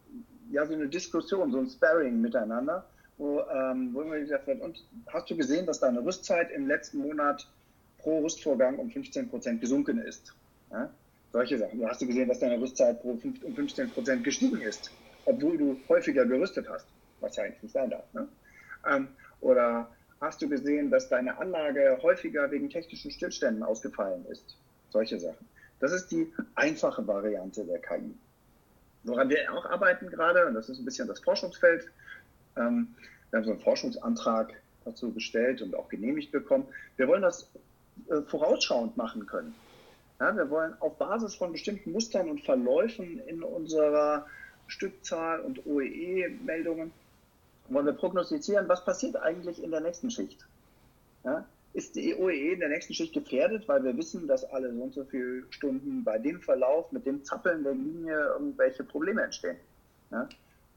ja, 0.51 0.65
so 0.65 0.73
eine 0.73 0.87
Diskussion, 0.87 1.51
so 1.51 1.59
ein 1.59 1.69
Sparring 1.69 2.21
miteinander, 2.21 2.85
wo, 3.17 3.41
ähm, 3.41 3.93
wo 3.93 4.01
immer 4.01 4.19
gesagt 4.19 4.47
wird, 4.47 4.61
und 4.61 4.83
hast 5.07 5.29
du 5.29 5.35
gesehen, 5.35 5.65
dass 5.65 5.79
deine 5.79 6.03
Rüstzeit 6.03 6.51
im 6.51 6.67
letzten 6.67 6.99
Monat 6.99 7.47
pro 7.97 8.19
Rüstvorgang 8.19 8.77
um 8.77 8.89
15 8.89 9.29
Prozent 9.29 9.61
gesunken 9.61 9.99
ist? 9.99 10.33
Ja? 10.71 10.89
Solche 11.33 11.57
Sachen. 11.57 11.85
Hast 11.85 12.01
du 12.01 12.07
gesehen, 12.07 12.29
dass 12.29 12.39
deine 12.39 12.59
Rüstzeit 12.59 13.01
pro 13.01 13.17
5, 13.17 13.43
um 13.43 13.53
15 13.53 13.89
Prozent 13.91 14.23
gestiegen 14.23 14.61
ist, 14.61 14.91
obwohl 15.25 15.57
du 15.57 15.77
häufiger 15.89 16.25
gerüstet 16.25 16.67
hast, 16.69 16.87
was 17.19 17.35
ja 17.35 17.43
eigentlich 17.43 17.63
nicht 17.63 17.73
sein 17.73 17.89
darf. 17.89 18.05
Ne? 18.13 18.27
Ähm, 18.89 19.09
oder 19.41 19.89
hast 20.21 20.41
du 20.41 20.49
gesehen, 20.49 20.89
dass 20.91 21.09
deine 21.09 21.37
Anlage 21.37 21.99
häufiger 22.01 22.49
wegen 22.51 22.69
technischen 22.69 23.11
Stillständen 23.11 23.63
ausgefallen 23.63 24.25
ist? 24.27 24.57
Solche 24.89 25.19
Sachen. 25.19 25.45
Das 25.79 25.91
ist 25.91 26.07
die 26.11 26.31
einfache 26.55 27.05
Variante 27.05 27.63
der 27.65 27.79
KI. 27.79 28.15
Woran 29.03 29.29
wir 29.29 29.53
auch 29.53 29.65
arbeiten 29.65 30.09
gerade, 30.09 30.47
und 30.47 30.55
das 30.55 30.69
ist 30.69 30.79
ein 30.79 30.85
bisschen 30.85 31.07
das 31.07 31.19
Forschungsfeld, 31.19 31.87
ähm, 32.57 32.95
wir 33.29 33.37
haben 33.37 33.45
so 33.45 33.51
einen 33.51 33.59
Forschungsantrag 33.59 34.53
dazu 34.85 35.11
gestellt 35.11 35.61
und 35.61 35.75
auch 35.75 35.89
genehmigt 35.89 36.31
bekommen. 36.31 36.65
Wir 36.95 37.07
wollen 37.07 37.21
das 37.21 37.49
äh, 38.09 38.21
vorausschauend 38.21 38.97
machen 38.97 39.25
können. 39.25 39.53
Ja, 40.19 40.35
wir 40.35 40.49
wollen 40.49 40.73
auf 40.79 40.97
Basis 40.97 41.35
von 41.35 41.51
bestimmten 41.51 41.91
Mustern 41.91 42.29
und 42.29 42.43
Verläufen 42.43 43.19
in 43.27 43.43
unserer 43.43 44.25
Stückzahl 44.67 45.41
und 45.41 45.65
OEE-Meldungen 45.65 46.91
wollen 47.69 47.85
wir 47.85 47.93
prognostizieren, 47.93 48.67
was 48.67 48.83
passiert 48.83 49.15
eigentlich 49.17 49.61
in 49.63 49.71
der 49.71 49.81
nächsten 49.81 50.09
Schicht. 50.09 50.45
Ja? 51.23 51.45
Ist 51.73 51.95
die 51.95 52.15
OEE 52.15 52.53
in 52.53 52.59
der 52.59 52.69
nächsten 52.69 52.93
Schicht 52.93 53.13
gefährdet, 53.13 53.67
weil 53.67 53.83
wir 53.83 53.95
wissen, 53.97 54.27
dass 54.27 54.45
alle 54.45 54.73
so 54.73 54.81
und 54.81 54.93
so 54.93 55.03
viele 55.03 55.43
Stunden 55.51 56.03
bei 56.03 56.17
dem 56.17 56.41
Verlauf, 56.41 56.91
mit 56.91 57.05
dem 57.05 57.23
Zappeln 57.23 57.63
der 57.63 57.73
Linie 57.73 58.17
irgendwelche 58.33 58.83
Probleme 58.83 59.21
entstehen. 59.21 59.57
Ja? 60.11 60.27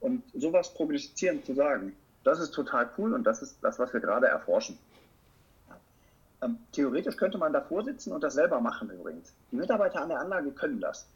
Und 0.01 0.23
sowas 0.35 0.75
prognostizieren 0.75 1.45
zu 1.45 1.55
sagen, 1.55 1.97
das 2.25 2.41
ist 2.41 2.51
total 2.51 2.91
cool 2.99 3.15
und 3.15 3.25
das 3.25 3.43
ist 3.43 3.59
das, 3.63 3.79
was 3.79 3.93
wir 3.93 4.01
gerade 4.01 4.27
erforschen. 4.27 4.79
Ähm, 6.43 6.59
theoretisch 6.73 7.17
könnte 7.17 7.39
man 7.39 7.53
davor 7.53 7.85
sitzen 7.85 8.13
und 8.13 8.23
das 8.23 8.35
selber 8.35 8.61
machen 8.61 8.91
übrigens. 8.91 9.35
Die 9.51 9.57
Mitarbeiter 9.57 10.03
an 10.03 10.09
der 10.09 10.21
Anlage 10.21 10.51
können 10.53 10.81
das. 10.81 11.07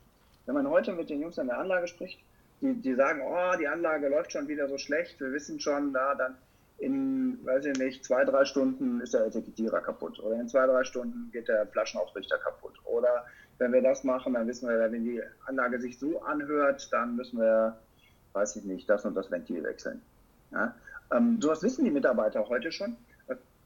Wenn 0.46 0.54
man 0.54 0.68
heute 0.68 0.92
mit 0.92 1.08
den 1.08 1.22
Jungs 1.22 1.38
an 1.38 1.46
der 1.46 1.58
Anlage 1.58 1.88
spricht, 1.88 2.20
die, 2.64 2.80
die 2.80 2.94
sagen, 2.94 3.20
oh, 3.22 3.56
die 3.58 3.68
Anlage 3.68 4.08
läuft 4.08 4.32
schon 4.32 4.48
wieder 4.48 4.68
so 4.68 4.78
schlecht, 4.78 5.20
wir 5.20 5.32
wissen 5.32 5.60
schon, 5.60 5.92
da 5.92 6.14
dann 6.14 6.36
in, 6.78 7.38
weiß 7.44 7.66
ich 7.66 7.78
nicht, 7.78 8.04
zwei, 8.04 8.24
drei 8.24 8.44
Stunden 8.44 9.00
ist 9.00 9.14
der 9.14 9.26
Etikettierer 9.26 9.80
kaputt 9.80 10.18
oder 10.18 10.40
in 10.40 10.48
zwei, 10.48 10.66
drei 10.66 10.82
Stunden 10.82 11.30
geht 11.30 11.46
der 11.46 11.66
Flaschenausrichter 11.66 12.38
kaputt. 12.38 12.74
Oder 12.84 13.26
wenn 13.58 13.72
wir 13.72 13.82
das 13.82 14.02
machen, 14.02 14.34
dann 14.34 14.48
wissen 14.48 14.68
wir, 14.68 14.90
wenn 14.90 15.04
die 15.04 15.22
Anlage 15.46 15.78
sich 15.80 15.98
so 15.98 16.22
anhört, 16.22 16.88
dann 16.92 17.16
müssen 17.16 17.38
wir, 17.38 17.78
weiß 18.32 18.56
ich 18.56 18.64
nicht, 18.64 18.90
das 18.90 19.04
und 19.04 19.14
das 19.14 19.30
Ventil 19.30 19.62
wechseln. 19.62 20.02
Ja? 20.50 20.74
Ähm, 21.12 21.40
sowas 21.40 21.62
wissen 21.62 21.84
die 21.84 21.90
Mitarbeiter 21.90 22.48
heute 22.48 22.72
schon. 22.72 22.96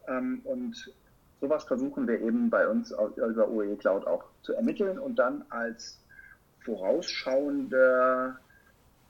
Ähm, 0.06 0.40
und 0.44 0.92
sowas 1.40 1.64
versuchen 1.64 2.06
wir 2.08 2.20
eben 2.20 2.50
bei 2.50 2.68
uns 2.68 2.90
über 2.90 3.48
OE 3.48 3.76
Cloud 3.76 4.06
auch 4.06 4.24
zu 4.42 4.54
ermitteln 4.54 4.98
und 4.98 5.18
dann 5.18 5.44
als 5.50 5.98
vorausschauender 6.64 8.38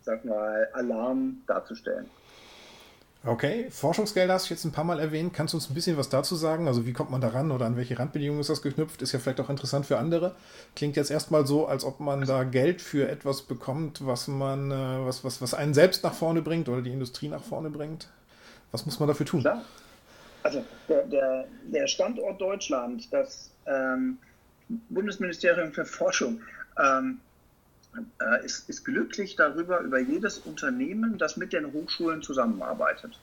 sag 0.09 0.25
mal, 0.25 0.66
Alarm 0.73 1.42
darzustellen. 1.47 2.07
Okay, 3.27 3.66
Forschungsgelder 3.68 4.33
hast 4.33 4.49
du 4.49 4.55
jetzt 4.55 4.64
ein 4.64 4.73
paar 4.73 4.85
Mal 4.85 5.01
erwähnt. 5.01 5.35
Kannst 5.35 5.53
du 5.53 5.59
uns 5.59 5.68
ein 5.68 5.75
bisschen 5.75 5.99
was 5.99 6.09
dazu 6.09 6.35
sagen? 6.35 6.66
Also 6.66 6.87
wie 6.87 6.94
kommt 6.94 7.11
man 7.11 7.21
daran 7.21 7.51
oder 7.51 7.66
an 7.66 7.77
welche 7.77 7.99
Randbedingungen 7.99 8.40
ist 8.40 8.49
das 8.49 8.62
geknüpft? 8.62 9.03
Ist 9.03 9.12
ja 9.12 9.18
vielleicht 9.18 9.40
auch 9.40 9.51
interessant 9.51 9.85
für 9.85 9.99
andere. 9.99 10.35
Klingt 10.75 10.97
jetzt 10.97 11.11
erstmal 11.11 11.47
so, 11.47 11.66
als 11.66 11.85
ob 11.85 12.01
man 12.01 12.25
da 12.25 12.44
Geld 12.44 12.81
für 12.81 13.07
etwas 13.07 13.42
bekommt, 13.42 14.07
was 14.07 14.29
man, 14.29 14.71
äh, 14.71 14.75
was, 15.05 15.25
was, 15.25 15.42
was 15.42 15.53
einen 15.53 15.75
selbst 15.75 16.05
nach 16.05 16.14
vorne 16.14 16.40
bringt 16.40 16.71
oder 16.71 16.81
die 16.81 16.92
Industrie 16.92 17.29
nach 17.29 17.42
vorne 17.42 17.68
bringt. 17.68 18.09
Was 18.71 18.87
muss 18.87 18.99
man 18.99 19.09
dafür 19.09 19.27
tun? 19.27 19.40
Klar. 19.40 19.62
Also 20.42 20.64
der, 20.88 21.05
der, 21.05 21.44
der 21.64 21.87
Standort 21.87 22.40
Deutschland, 22.40 23.12
das 23.12 23.51
ähm, 23.66 24.16
Bundesministerium 24.88 25.73
für 25.73 25.85
Forschung, 25.85 26.40
ähm, 26.79 27.18
äh, 28.20 28.44
ist, 28.44 28.68
ist 28.68 28.84
glücklich 28.84 29.37
darüber, 29.37 29.80
über 29.80 29.98
jedes 29.98 30.38
Unternehmen, 30.38 31.18
das 31.18 31.37
mit 31.37 31.52
den 31.52 31.72
Hochschulen 31.72 32.22
zusammenarbeitet. 32.22 33.18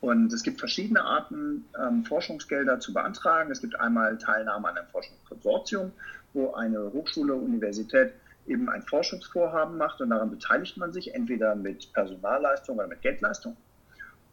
Und 0.00 0.32
es 0.32 0.42
gibt 0.42 0.60
verschiedene 0.60 1.02
Arten, 1.02 1.64
ähm, 1.78 2.04
Forschungsgelder 2.04 2.78
zu 2.78 2.92
beantragen. 2.92 3.50
Es 3.50 3.60
gibt 3.60 3.78
einmal 3.80 4.16
Teilnahme 4.18 4.68
an 4.68 4.78
einem 4.78 4.88
Forschungskonsortium, 4.88 5.92
wo 6.34 6.52
eine 6.52 6.92
Hochschule, 6.92 7.34
Universität 7.34 8.12
eben 8.46 8.68
ein 8.70 8.82
Forschungsvorhaben 8.82 9.76
macht 9.76 10.00
und 10.00 10.10
daran 10.10 10.30
beteiligt 10.30 10.76
man 10.76 10.92
sich, 10.92 11.14
entweder 11.14 11.54
mit 11.54 11.92
Personalleistung 11.92 12.78
oder 12.78 12.86
mit 12.86 13.02
Geldleistung. 13.02 13.56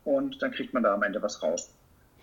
Und 0.03 0.41
dann 0.41 0.51
kriegt 0.51 0.73
man 0.73 0.83
da 0.83 0.93
am 0.93 1.03
Ende 1.03 1.21
was 1.21 1.41
raus. 1.41 1.71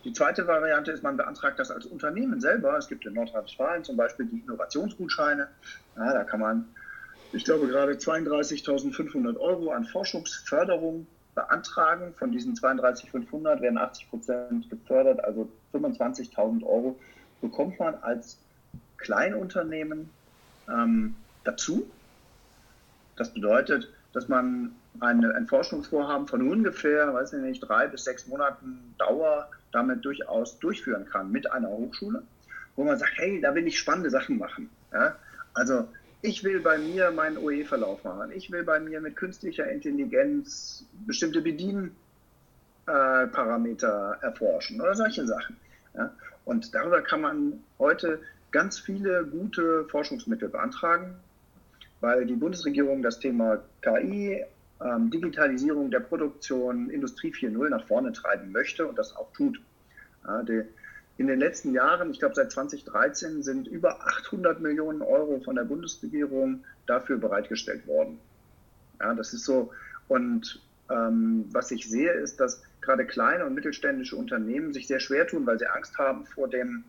Die 0.05 0.13
zweite 0.13 0.47
Variante 0.47 0.91
ist, 0.91 1.03
man 1.03 1.17
beantragt 1.17 1.59
das 1.59 1.71
als 1.71 1.87
Unternehmen 1.87 2.41
selber. 2.41 2.77
Es 2.77 2.89
gibt 2.89 3.07
in 3.07 3.15
Nordrhein-Westfalen 3.15 3.85
zum 3.85 3.97
Beispiel 3.97 4.27
die 4.27 4.41
Innovationsgutscheine. 4.41 5.49
Ja, 5.97 6.13
da 6.13 6.25
kann 6.25 6.41
man 6.41 6.65
ich 7.33 7.45
glaube, 7.45 7.67
gerade 7.67 7.93
32.500 7.93 9.39
Euro 9.39 9.71
an 9.71 9.85
Forschungsförderung 9.87 11.07
beantragen. 11.35 12.15
Von 12.19 12.31
diesen 12.31 12.55
32.500 12.55 13.61
werden 13.61 13.79
80 13.79 14.11
Prozent 14.11 14.71
gefördert, 14.71 15.25
also 15.25 15.49
25.000 15.73 16.63
Euro 16.65 16.99
bekommt 17.41 17.79
man 17.79 17.95
als 18.03 18.39
Kleinunternehmen 18.99 20.11
ähm, 20.69 21.17
dazu. 21.45 21.87
Das 23.17 23.33
bedeutet, 23.33 23.89
dass 24.13 24.29
man 24.29 24.75
eine, 25.01 25.35
ein 25.35 25.47
Forschungsvorhaben 25.47 26.29
von 26.29 26.47
ungefähr, 26.49 27.13
weiß 27.13 27.33
ich 27.33 27.41
nicht, 27.41 27.61
drei 27.61 27.89
bis 27.89 28.05
sechs 28.05 28.27
Monaten 28.27 28.95
Dauer 28.99 29.49
damit 29.73 30.05
durchaus 30.05 30.59
durchführen 30.59 31.07
kann 31.07 31.33
mit 31.33 31.51
einer 31.51 31.69
Hochschule, 31.69 32.23
wo 32.77 32.85
man 32.85 32.99
sagt, 32.99 33.13
hey, 33.17 33.41
da 33.41 33.55
will 33.55 33.67
ich 33.67 33.79
spannende 33.79 34.11
Sachen 34.11 34.39
machen. 34.39 34.71
Ja? 34.93 35.17
Also 35.55 35.89
ich 36.23 36.43
will 36.45 36.61
bei 36.61 36.79
mir 36.79 37.11
meinen 37.11 37.37
OE-Verlauf 37.37 38.05
machen. 38.05 38.31
Ich 38.33 38.51
will 38.53 38.63
bei 38.63 38.79
mir 38.79 39.01
mit 39.01 39.17
künstlicher 39.17 39.69
Intelligenz 39.69 40.87
bestimmte 41.07 41.43
Bedienparameter 41.43 44.19
äh, 44.21 44.25
erforschen 44.25 44.81
oder 44.81 44.95
solche 44.95 45.27
Sachen. 45.27 45.57
Ja? 45.95 46.15
Und 46.45 46.73
darüber 46.75 47.03
kann 47.03 47.23
man 47.23 47.65
heute 47.79 48.21
ganz 48.53 48.79
viele 48.79 49.25
gute 49.25 49.85
Forschungsmittel 49.87 50.49
beantragen, 50.49 51.17
weil 52.01 52.25
die 52.25 52.37
Bundesregierung 52.37 53.03
das 53.03 53.19
Thema 53.19 53.59
KI, 53.81 54.45
ähm, 54.81 55.11
Digitalisierung 55.11 55.91
der 55.91 55.99
Produktion, 56.01 56.89
Industrie 56.91 57.33
4.0 57.33 57.69
nach 57.69 57.85
vorne 57.87 58.13
treiben 58.13 58.53
möchte 58.53 58.87
und 58.87 58.97
das 58.97 59.17
auch 59.17 59.33
tut. 59.33 59.61
Ja, 60.25 60.45
die, 60.45 60.63
in 61.19 61.27
den 61.27 61.39
letzten 61.39 61.75
Jahren, 61.75 62.11
ich 62.11 62.19
glaube 62.19 62.35
seit 62.35 62.51
2013, 62.51 63.43
sind 63.43 63.69
über 63.69 64.01
800 64.07 64.61
Millionen 64.61 65.03
Euro 65.03 65.41
von 65.41 65.57
der 65.57 65.65
Bundesregierung 65.65 66.65
dafür 66.87 67.19
bereitgestellt 67.19 67.87
worden. 67.87 68.19
Ja, 69.01 69.15
das 69.15 69.33
ist 69.33 69.45
so. 69.45 69.73
Und 70.09 70.61
ähm, 70.91 71.45
was 71.53 71.71
ich 71.71 71.89
sehe, 71.89 72.13
ist, 72.13 72.41
dass 72.41 72.63
gerade 72.81 73.07
kleine 73.07 73.47
und 73.47 73.55
mittelständische 73.55 74.17
Unternehmen 74.17 74.73
sich 74.73 74.87
sehr 74.87 75.01
schwer 75.01 75.27
tun, 75.27 75.47
weil 75.47 75.59
sie 75.59 75.67
Angst 75.67 75.97
haben 75.99 76.27
vor 76.27 76.49
dem 76.49 76.85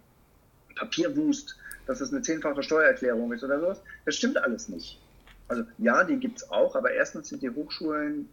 Papierwust, 0.76 1.58
dass 1.86 2.02
es 2.02 2.12
eine 2.12 2.22
zehnfache 2.22 2.64
Steuererklärung 2.64 3.32
ist 3.34 3.44
oder 3.44 3.60
sowas. 3.60 3.82
Das 4.06 4.16
stimmt 4.16 4.38
alles 4.38 4.70
nicht. 4.70 5.00
Also 5.48 5.64
ja, 5.78 6.04
die 6.04 6.18
gibt 6.18 6.40
es 6.40 6.50
auch, 6.50 6.76
aber 6.76 6.92
erstens 6.92 7.30
sind 7.30 7.44
die 7.44 7.50
Hochschulen 7.50 8.30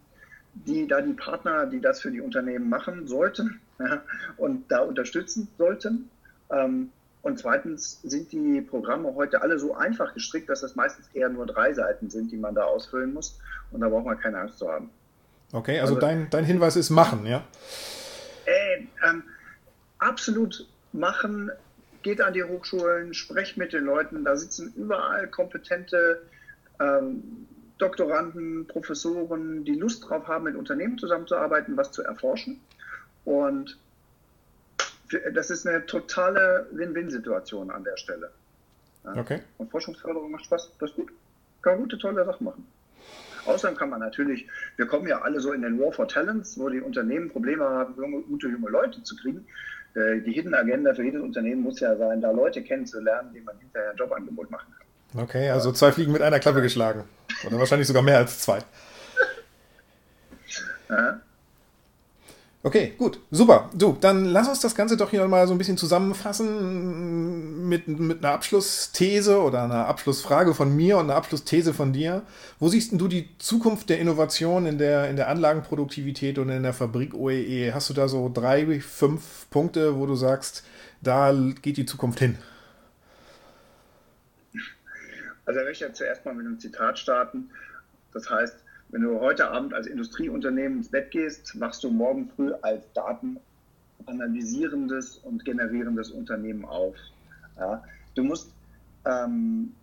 die 0.53 0.87
da 0.87 1.01
die 1.01 1.13
Partner, 1.13 1.65
die 1.65 1.79
das 1.79 2.01
für 2.01 2.11
die 2.11 2.21
Unternehmen 2.21 2.69
machen 2.69 3.07
sollten 3.07 3.59
ja, 3.79 4.01
und 4.37 4.71
da 4.71 4.79
unterstützen 4.79 5.47
sollten. 5.57 6.09
Ähm, 6.49 6.91
und 7.21 7.37
zweitens 7.37 8.01
sind 8.01 8.31
die 8.31 8.61
Programme 8.61 9.13
heute 9.15 9.41
alle 9.41 9.59
so 9.59 9.75
einfach 9.75 10.13
gestrickt, 10.13 10.49
dass 10.49 10.61
das 10.61 10.75
meistens 10.75 11.07
eher 11.13 11.29
nur 11.29 11.45
drei 11.45 11.73
Seiten 11.73 12.09
sind, 12.09 12.31
die 12.31 12.37
man 12.37 12.55
da 12.55 12.63
ausfüllen 12.63 13.13
muss. 13.13 13.39
Und 13.71 13.81
da 13.81 13.89
braucht 13.89 14.05
man 14.05 14.19
keine 14.19 14.39
Angst 14.39 14.57
zu 14.57 14.67
haben. 14.69 14.89
Okay, 15.53 15.79
also, 15.79 15.95
also 15.95 16.07
dein, 16.07 16.29
dein 16.29 16.45
Hinweis 16.45 16.75
ist 16.75 16.89
machen, 16.89 17.25
ja? 17.25 17.43
Äh, 18.45 18.87
ähm, 19.07 19.23
absolut 19.99 20.67
machen. 20.93 21.51
Geht 22.01 22.21
an 22.21 22.33
die 22.33 22.43
Hochschulen, 22.43 23.13
sprecht 23.13 23.57
mit 23.57 23.73
den 23.73 23.83
Leuten. 23.83 24.23
Da 24.25 24.35
sitzen 24.35 24.73
überall 24.75 25.27
kompetente 25.27 26.23
ähm, 26.79 27.47
Doktoranden, 27.81 28.67
Professoren, 28.67 29.65
die 29.65 29.75
Lust 29.75 30.07
drauf 30.07 30.27
haben, 30.27 30.45
mit 30.45 30.55
Unternehmen 30.55 30.97
zusammenzuarbeiten, 30.97 31.75
was 31.77 31.91
zu 31.91 32.03
erforschen. 32.03 32.61
Und 33.25 33.77
das 35.33 35.49
ist 35.49 35.67
eine 35.67 35.85
totale 35.85 36.67
Win-Win-Situation 36.71 37.71
an 37.71 37.83
der 37.83 37.97
Stelle. 37.97 38.31
Okay. 39.03 39.41
Und 39.57 39.71
Forschungsförderung 39.71 40.31
macht 40.31 40.45
Spaß, 40.45 40.71
das 40.79 40.91
ist 40.91 40.95
gut. 40.95 41.11
Kann 41.61 41.79
gute, 41.79 41.97
tolle 41.97 42.23
Sachen 42.25 42.45
machen. 42.45 42.67
Außerdem 43.45 43.75
kann 43.75 43.89
man 43.89 43.99
natürlich, 43.99 44.47
wir 44.77 44.85
kommen 44.85 45.07
ja 45.07 45.21
alle 45.21 45.39
so 45.39 45.51
in 45.51 45.63
den 45.63 45.79
War 45.79 45.91
for 45.91 46.07
Talents, 46.07 46.59
wo 46.59 46.69
die 46.69 46.81
Unternehmen 46.81 47.29
Probleme 47.29 47.63
haben, 47.63 47.95
junge, 47.97 48.21
gute 48.21 48.47
junge 48.47 48.69
Leute 48.69 49.01
zu 49.03 49.15
kriegen. 49.15 49.45
Äh, 49.95 50.21
die 50.21 50.31
Hidden 50.31 50.53
Agenda 50.53 50.93
für 50.93 51.03
jedes 51.03 51.21
Unternehmen 51.21 51.63
muss 51.63 51.79
ja 51.79 51.95
sein, 51.95 52.21
da 52.21 52.31
Leute 52.31 52.61
kennenzulernen, 52.61 53.31
die 53.33 53.41
man 53.41 53.57
hinterher 53.57 53.91
ein 53.91 53.97
Jobangebot 53.97 54.51
machen 54.51 54.71
kann. 54.77 55.23
Okay, 55.23 55.49
also 55.49 55.71
zwei 55.71 55.91
Fliegen 55.91 56.11
mit 56.11 56.21
einer 56.21 56.39
Klappe 56.39 56.61
geschlagen. 56.61 57.03
Oder 57.45 57.59
wahrscheinlich 57.59 57.87
sogar 57.87 58.03
mehr 58.03 58.17
als 58.17 58.39
zwei. 58.39 58.63
Okay, 62.63 62.93
gut, 62.95 63.19
super. 63.31 63.71
Du, 63.73 63.97
dann 63.99 64.25
lass 64.25 64.47
uns 64.47 64.59
das 64.59 64.75
Ganze 64.75 64.95
doch 64.95 65.09
hier 65.09 65.27
mal 65.27 65.47
so 65.47 65.53
ein 65.55 65.57
bisschen 65.57 65.77
zusammenfassen 65.77 67.67
mit, 67.67 67.87
mit 67.87 68.23
einer 68.23 68.35
Abschlussthese 68.35 69.41
oder 69.41 69.63
einer 69.63 69.87
Abschlussfrage 69.87 70.53
von 70.53 70.75
mir 70.75 70.97
und 70.97 71.05
einer 71.05 71.15
Abschlussthese 71.15 71.73
von 71.73 71.91
dir. 71.91 72.21
Wo 72.59 72.69
siehst 72.69 72.91
du 72.93 73.07
die 73.07 73.29
Zukunft 73.39 73.89
der 73.89 73.97
Innovation 73.97 74.67
in 74.67 74.77
der, 74.77 75.09
in 75.09 75.15
der 75.15 75.29
Anlagenproduktivität 75.29 76.37
und 76.37 76.49
in 76.49 76.61
der 76.61 76.73
Fabrik 76.73 77.15
OEE? 77.15 77.69
E? 77.69 77.73
Hast 77.73 77.89
du 77.89 77.95
da 77.95 78.07
so 78.07 78.29
drei, 78.31 78.79
fünf 78.79 79.47
Punkte, 79.49 79.97
wo 79.97 80.05
du 80.05 80.13
sagst, 80.13 80.63
da 81.01 81.33
geht 81.63 81.77
die 81.77 81.87
Zukunft 81.87 82.19
hin? 82.19 82.37
Also, 85.45 85.59
ich 85.59 85.65
möchte 85.65 85.85
ja 85.85 85.93
zuerst 85.93 86.25
mal 86.25 86.33
mit 86.33 86.45
einem 86.45 86.59
Zitat 86.59 86.99
starten. 86.99 87.49
Das 88.13 88.29
heißt, 88.29 88.57
wenn 88.89 89.01
du 89.01 89.21
heute 89.21 89.49
Abend 89.49 89.73
als 89.73 89.87
Industrieunternehmen 89.87 90.79
ins 90.79 90.89
Bett 90.89 91.11
gehst, 91.11 91.57
wachst 91.59 91.83
du 91.83 91.89
morgen 91.89 92.29
früh 92.35 92.51
als 92.61 92.83
datenanalysierendes 92.93 95.17
und 95.17 95.43
generierendes 95.45 96.11
Unternehmen 96.11 96.65
auf. 96.65 96.95
Ja, 97.57 97.83
du 98.15 98.23
musst 98.23 98.51
ähm, 99.05 99.73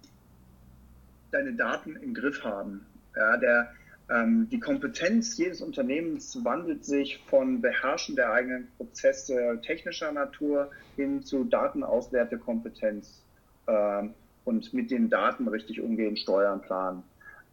deine 1.30 1.54
Daten 1.54 1.96
im 1.96 2.12
Griff 2.12 2.44
haben. 2.44 2.84
Ja, 3.16 3.38
der, 3.38 3.72
ähm, 4.10 4.50
die 4.50 4.60
Kompetenz 4.60 5.38
jedes 5.38 5.62
Unternehmens 5.62 6.44
wandelt 6.44 6.84
sich 6.84 7.24
von 7.28 7.62
Beherrschen 7.62 8.14
der 8.14 8.30
eigenen 8.32 8.68
Prozesse 8.76 9.58
technischer 9.62 10.12
Natur 10.12 10.70
hin 10.96 11.22
zu 11.22 11.44
Datenauswertekompetenz 11.44 13.22
ähm, 13.66 14.12
und 14.48 14.72
mit 14.72 14.90
den 14.90 15.10
Daten 15.10 15.46
richtig 15.46 15.82
umgehen, 15.82 16.16
steuern, 16.16 16.62
planen. 16.62 17.02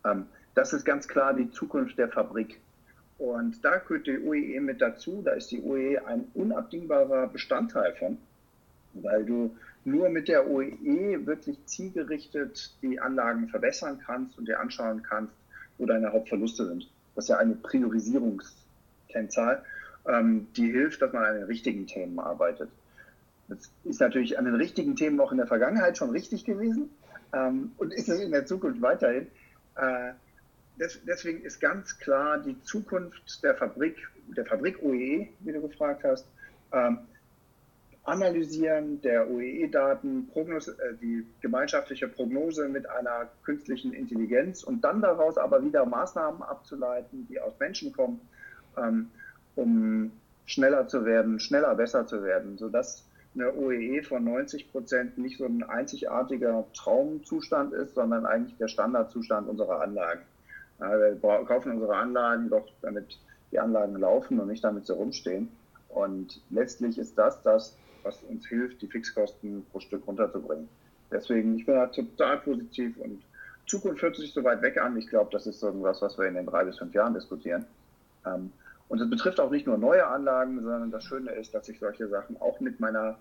Ähm, 0.06 0.28
das 0.54 0.72
ist 0.72 0.86
ganz 0.86 1.10
klar 1.10 1.34
die 1.34 1.52
Zukunft 1.52 1.98
der 1.98 2.08
Fabrik. 2.08 2.62
Und 3.18 3.66
da 3.66 3.80
gehört 3.80 4.08
die 4.08 4.20
OEE 4.20 4.62
mit 4.62 4.80
dazu. 4.82 5.22
Da 5.24 5.32
ist 5.32 5.52
die 5.52 5.62
OEE 5.62 6.08
ein 6.08 6.30
unabdingbarer 6.34 7.28
Bestandteil 7.28 7.94
von, 7.96 8.18
weil 8.94 9.26
du 9.26 9.58
nur 9.84 10.08
mit 10.10 10.30
der 10.30 10.50
OEE 10.50 11.26
wirklich 11.26 11.58
zielgerichtet 11.66 12.74
die 12.82 13.02
Anlagen 13.02 13.50
verbessern 13.50 14.00
kannst 14.06 14.38
und 14.38 14.48
dir 14.48 14.62
anschauen 14.62 15.04
kannst, 15.04 15.34
wo 15.78 15.86
deine 15.86 16.14
Hauptverluste 16.14 16.66
sind. 16.66 16.90
Das 17.14 17.26
ist 17.26 17.30
ja 17.30 17.38
eine 17.38 17.56
Priorisierungskennzahl, 17.56 19.66
ähm, 20.08 20.48
die 20.56 20.72
hilft, 20.72 21.02
dass 21.02 21.12
man 21.12 21.26
an 21.26 21.36
den 21.36 21.44
richtigen 21.44 21.88
Themen 21.88 22.20
arbeitet. 22.20 22.70
Das 23.48 23.72
ist 23.84 24.00
natürlich 24.00 24.40
an 24.40 24.46
den 24.46 24.56
richtigen 24.56 24.96
Themen 24.96 25.20
auch 25.20 25.32
in 25.32 25.38
der 25.38 25.48
Vergangenheit 25.48 25.98
schon 25.98 26.10
richtig 26.10 26.46
gewesen 26.46 26.90
ähm, 27.34 27.72
und 27.78 27.94
ist 27.94 28.10
es 28.10 28.20
in 28.20 28.32
der 28.32 28.46
Zukunft 28.46 28.82
weiterhin. 28.82 29.28
Äh, 29.76 30.14
deswegen 30.78 31.42
ist 31.42 31.60
ganz 31.60 31.98
klar 32.00 32.40
die 32.40 32.62
Zukunft 32.64 33.44
der 33.44 33.56
Fabrik, 33.56 33.98
der 34.36 34.46
Fabrik 34.46 34.82
OEE, 34.82 35.30
wie 35.40 35.52
du 35.52 35.62
gefragt 35.62 36.04
hast, 36.04 36.26
ähm, 36.72 37.00
Analysieren 38.06 39.02
der 39.02 39.28
OEE-Daten, 39.32 40.30
äh, 40.36 40.94
die 41.02 41.26
gemeinschaftliche 41.42 42.08
Prognose 42.08 42.70
mit 42.70 42.88
einer 42.88 43.30
künstlichen 43.44 43.94
Intelligenz 43.94 44.62
und 44.62 44.84
dann 44.84 45.02
daraus 45.02 45.40
aber 45.40 45.64
wieder 45.64 45.86
Maßnahmen 45.88 46.44
abzuleiten, 46.44 47.26
die 47.28 47.40
aus 47.40 47.54
Menschen 47.60 47.94
kommen, 47.94 48.22
ähm, 48.78 49.10
um 49.56 50.12
schneller 50.46 50.88
zu 50.88 51.04
werden, 51.04 51.40
schneller 51.40 51.74
besser 51.74 52.06
zu 52.06 52.24
werden, 52.24 52.60
sodass 52.60 53.04
eine 53.36 53.54
OEE 53.54 54.02
von 54.04 54.24
90 54.24 54.72
Prozent 54.72 55.18
nicht 55.18 55.38
so 55.38 55.46
ein 55.46 55.64
einzigartiger 55.64 56.66
Traumzustand 56.74 57.74
ist, 57.74 57.96
sondern 57.96 58.26
eigentlich 58.26 58.58
der 58.58 58.68
Standardzustand 58.68 59.48
unserer 59.48 59.82
Anlagen. 59.82 60.22
Wir 60.80 61.18
kaufen 61.46 61.74
unsere 61.74 61.96
Anlagen 61.96 62.50
doch, 62.50 62.68
damit 62.82 63.18
die 63.52 63.60
Anlagen 63.60 63.96
laufen 63.98 64.40
und 64.40 64.48
nicht 64.48 64.64
damit 64.64 64.86
sie 64.86 64.94
rumstehen. 64.94 65.50
Und 65.90 66.42
letztlich 66.50 66.98
ist 66.98 67.18
das 67.18 67.42
das, 67.44 67.78
was 68.04 68.22
uns 68.24 68.46
hilft, 68.48 68.82
die 68.82 68.88
Fixkosten 68.88 69.66
pro 69.72 69.80
Stück 69.80 70.06
runterzubringen. 70.06 70.68
Deswegen, 71.12 71.56
ich 71.58 71.66
bin 71.66 71.76
da 71.76 71.88
total 71.88 72.40
positiv 72.40 72.98
und 72.98 73.22
Zukunft 73.68 74.02
hört 74.02 74.16
sich 74.16 74.34
so 74.34 74.44
weit 74.44 74.62
weg 74.62 74.78
an. 74.78 74.98
Ich 74.98 75.08
glaube, 75.08 75.30
das 75.32 75.48
ist 75.48 75.64
irgendwas, 75.64 76.02
was 76.02 76.18
wir 76.18 76.26
in 76.28 76.36
den 76.36 76.46
drei 76.46 76.66
bis 76.66 76.78
fünf 76.78 76.94
Jahren 76.94 77.14
diskutieren. 77.14 77.66
Und 78.88 79.02
es 79.02 79.10
betrifft 79.10 79.40
auch 79.40 79.50
nicht 79.50 79.66
nur 79.66 79.78
neue 79.78 80.06
Anlagen, 80.06 80.62
sondern 80.62 80.92
das 80.92 81.04
Schöne 81.04 81.32
ist, 81.32 81.54
dass 81.56 81.68
ich 81.70 81.80
solche 81.80 82.08
Sachen 82.08 82.40
auch 82.40 82.60
mit 82.60 82.80
meiner 82.80 83.18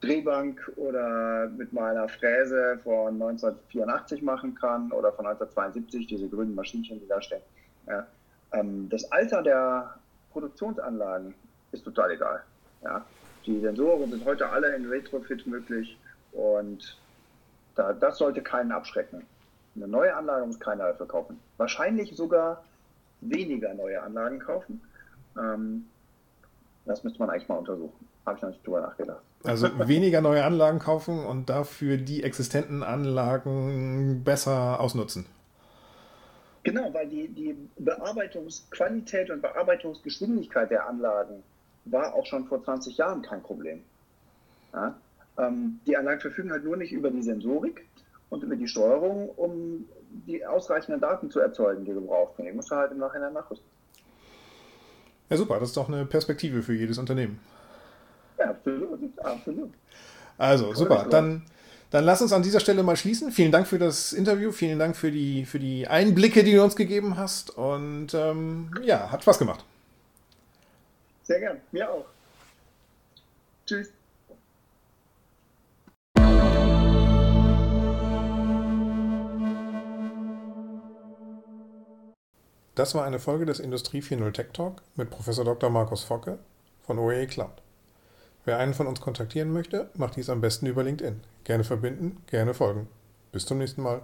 Drehbank 0.00 0.70
oder 0.76 1.48
mit 1.48 1.72
meiner 1.72 2.08
Fräse 2.08 2.78
von 2.82 3.14
1984 3.14 4.22
machen 4.22 4.54
kann 4.54 4.92
oder 4.92 5.12
von 5.12 5.26
1972, 5.26 6.06
diese 6.06 6.28
grünen 6.28 6.54
Maschinchen, 6.54 7.00
die 7.00 7.08
da 7.08 7.20
stehen. 7.20 7.42
Ja. 7.86 8.06
Ähm, 8.52 8.88
das 8.88 9.10
Alter 9.10 9.42
der 9.42 9.94
Produktionsanlagen 10.32 11.34
ist 11.72 11.84
total 11.84 12.12
egal. 12.12 12.42
Ja. 12.82 13.04
Die 13.46 13.60
Sensoren 13.60 14.10
sind 14.10 14.24
heute 14.24 14.48
alle 14.48 14.74
in 14.74 14.88
Retrofit 14.88 15.46
möglich 15.46 15.98
und 16.32 16.98
da, 17.74 17.92
das 17.92 18.18
sollte 18.18 18.42
keinen 18.42 18.72
abschrecken. 18.72 19.26
Eine 19.76 19.88
neue 19.88 20.14
Anlage 20.14 20.46
muss 20.46 20.60
keiner 20.60 20.84
dafür 20.88 21.08
kaufen. 21.08 21.40
Wahrscheinlich 21.56 22.14
sogar 22.16 22.64
weniger 23.24 23.74
neue 23.74 24.02
Anlagen 24.02 24.38
kaufen. 24.38 24.80
Ähm, 25.38 25.86
das 26.84 27.02
müsste 27.04 27.18
man 27.18 27.30
eigentlich 27.30 27.48
mal 27.48 27.56
untersuchen. 27.56 28.08
Habe 28.26 28.36
ich 28.36 28.42
noch 28.42 28.50
nicht 28.50 28.66
drüber 28.66 28.80
nachgedacht. 28.80 29.22
Also 29.44 29.68
weniger 29.86 30.20
neue 30.20 30.44
Anlagen 30.44 30.78
kaufen 30.78 31.24
und 31.24 31.50
dafür 31.50 31.98
die 31.98 32.22
existenten 32.22 32.82
Anlagen 32.82 34.22
besser 34.24 34.80
ausnutzen. 34.80 35.26
Genau, 36.62 36.92
weil 36.94 37.08
die, 37.08 37.28
die 37.28 37.54
Bearbeitungsqualität 37.78 39.30
und 39.30 39.42
Bearbeitungsgeschwindigkeit 39.42 40.70
der 40.70 40.88
Anlagen 40.88 41.42
war 41.84 42.14
auch 42.14 42.24
schon 42.24 42.46
vor 42.46 42.64
20 42.64 42.96
Jahren 42.96 43.20
kein 43.20 43.42
Problem. 43.42 43.82
Ja? 44.72 44.94
Ähm, 45.36 45.80
die 45.86 45.96
Anlagen 45.96 46.20
verfügen 46.20 46.50
halt 46.50 46.64
nur 46.64 46.78
nicht 46.78 46.92
über 46.92 47.10
die 47.10 47.22
Sensorik 47.22 47.84
und 48.30 48.42
über 48.42 48.56
die 48.56 48.66
Steuerung, 48.66 49.28
um 49.28 49.86
die 50.26 50.44
ausreichenden 50.44 51.00
Daten 51.00 51.30
zu 51.30 51.40
erzeugen, 51.40 51.84
die 51.84 51.92
du 51.92 52.00
brauchst. 52.00 52.38
Die 52.38 52.52
musst 52.52 52.70
du 52.70 52.76
halt 52.76 52.92
im 52.92 52.98
Nachhinein 52.98 53.32
nachrüsten. 53.32 53.66
Ja, 55.30 55.36
super, 55.36 55.58
das 55.58 55.70
ist 55.70 55.76
doch 55.76 55.88
eine 55.88 56.04
Perspektive 56.04 56.62
für 56.62 56.74
jedes 56.74 56.98
Unternehmen. 56.98 57.40
Ja, 58.38 58.50
absolut, 58.50 59.18
absolut. 59.18 59.72
Also, 60.36 60.74
super. 60.74 61.06
Dann, 61.08 61.42
dann 61.90 62.04
lass 62.04 62.20
uns 62.20 62.32
an 62.32 62.42
dieser 62.42 62.60
Stelle 62.60 62.82
mal 62.82 62.96
schließen. 62.96 63.30
Vielen 63.30 63.52
Dank 63.52 63.66
für 63.66 63.78
das 63.78 64.12
Interview, 64.12 64.52
vielen 64.52 64.78
Dank 64.78 64.96
für 64.96 65.10
die, 65.10 65.44
für 65.44 65.58
die 65.58 65.86
Einblicke, 65.86 66.44
die 66.44 66.52
du 66.52 66.62
uns 66.62 66.76
gegeben 66.76 67.16
hast. 67.16 67.56
Und 67.56 68.12
ähm, 68.14 68.70
ja, 68.82 69.10
hat 69.10 69.22
Spaß 69.22 69.38
gemacht. 69.38 69.64
Sehr 71.22 71.40
gern, 71.40 71.60
mir 71.72 71.90
auch. 71.90 72.04
Tschüss. 73.66 73.92
Das 82.74 82.94
war 82.96 83.04
eine 83.04 83.20
Folge 83.20 83.46
des 83.46 83.60
Industrie 83.60 84.00
4.0 84.00 84.32
Tech 84.32 84.46
Talk 84.52 84.82
mit 84.96 85.08
Professor 85.08 85.44
Dr. 85.44 85.70
Markus 85.70 86.02
Focke 86.02 86.40
von 86.82 86.98
OEE 86.98 87.28
Cloud. 87.28 87.62
Wer 88.44 88.58
einen 88.58 88.74
von 88.74 88.88
uns 88.88 89.00
kontaktieren 89.00 89.52
möchte, 89.52 89.90
macht 89.94 90.16
dies 90.16 90.28
am 90.28 90.40
besten 90.40 90.66
über 90.66 90.82
LinkedIn. 90.82 91.20
Gerne 91.44 91.62
verbinden, 91.62 92.22
gerne 92.26 92.52
folgen. 92.52 92.88
Bis 93.30 93.46
zum 93.46 93.58
nächsten 93.58 93.82
Mal. 93.82 94.02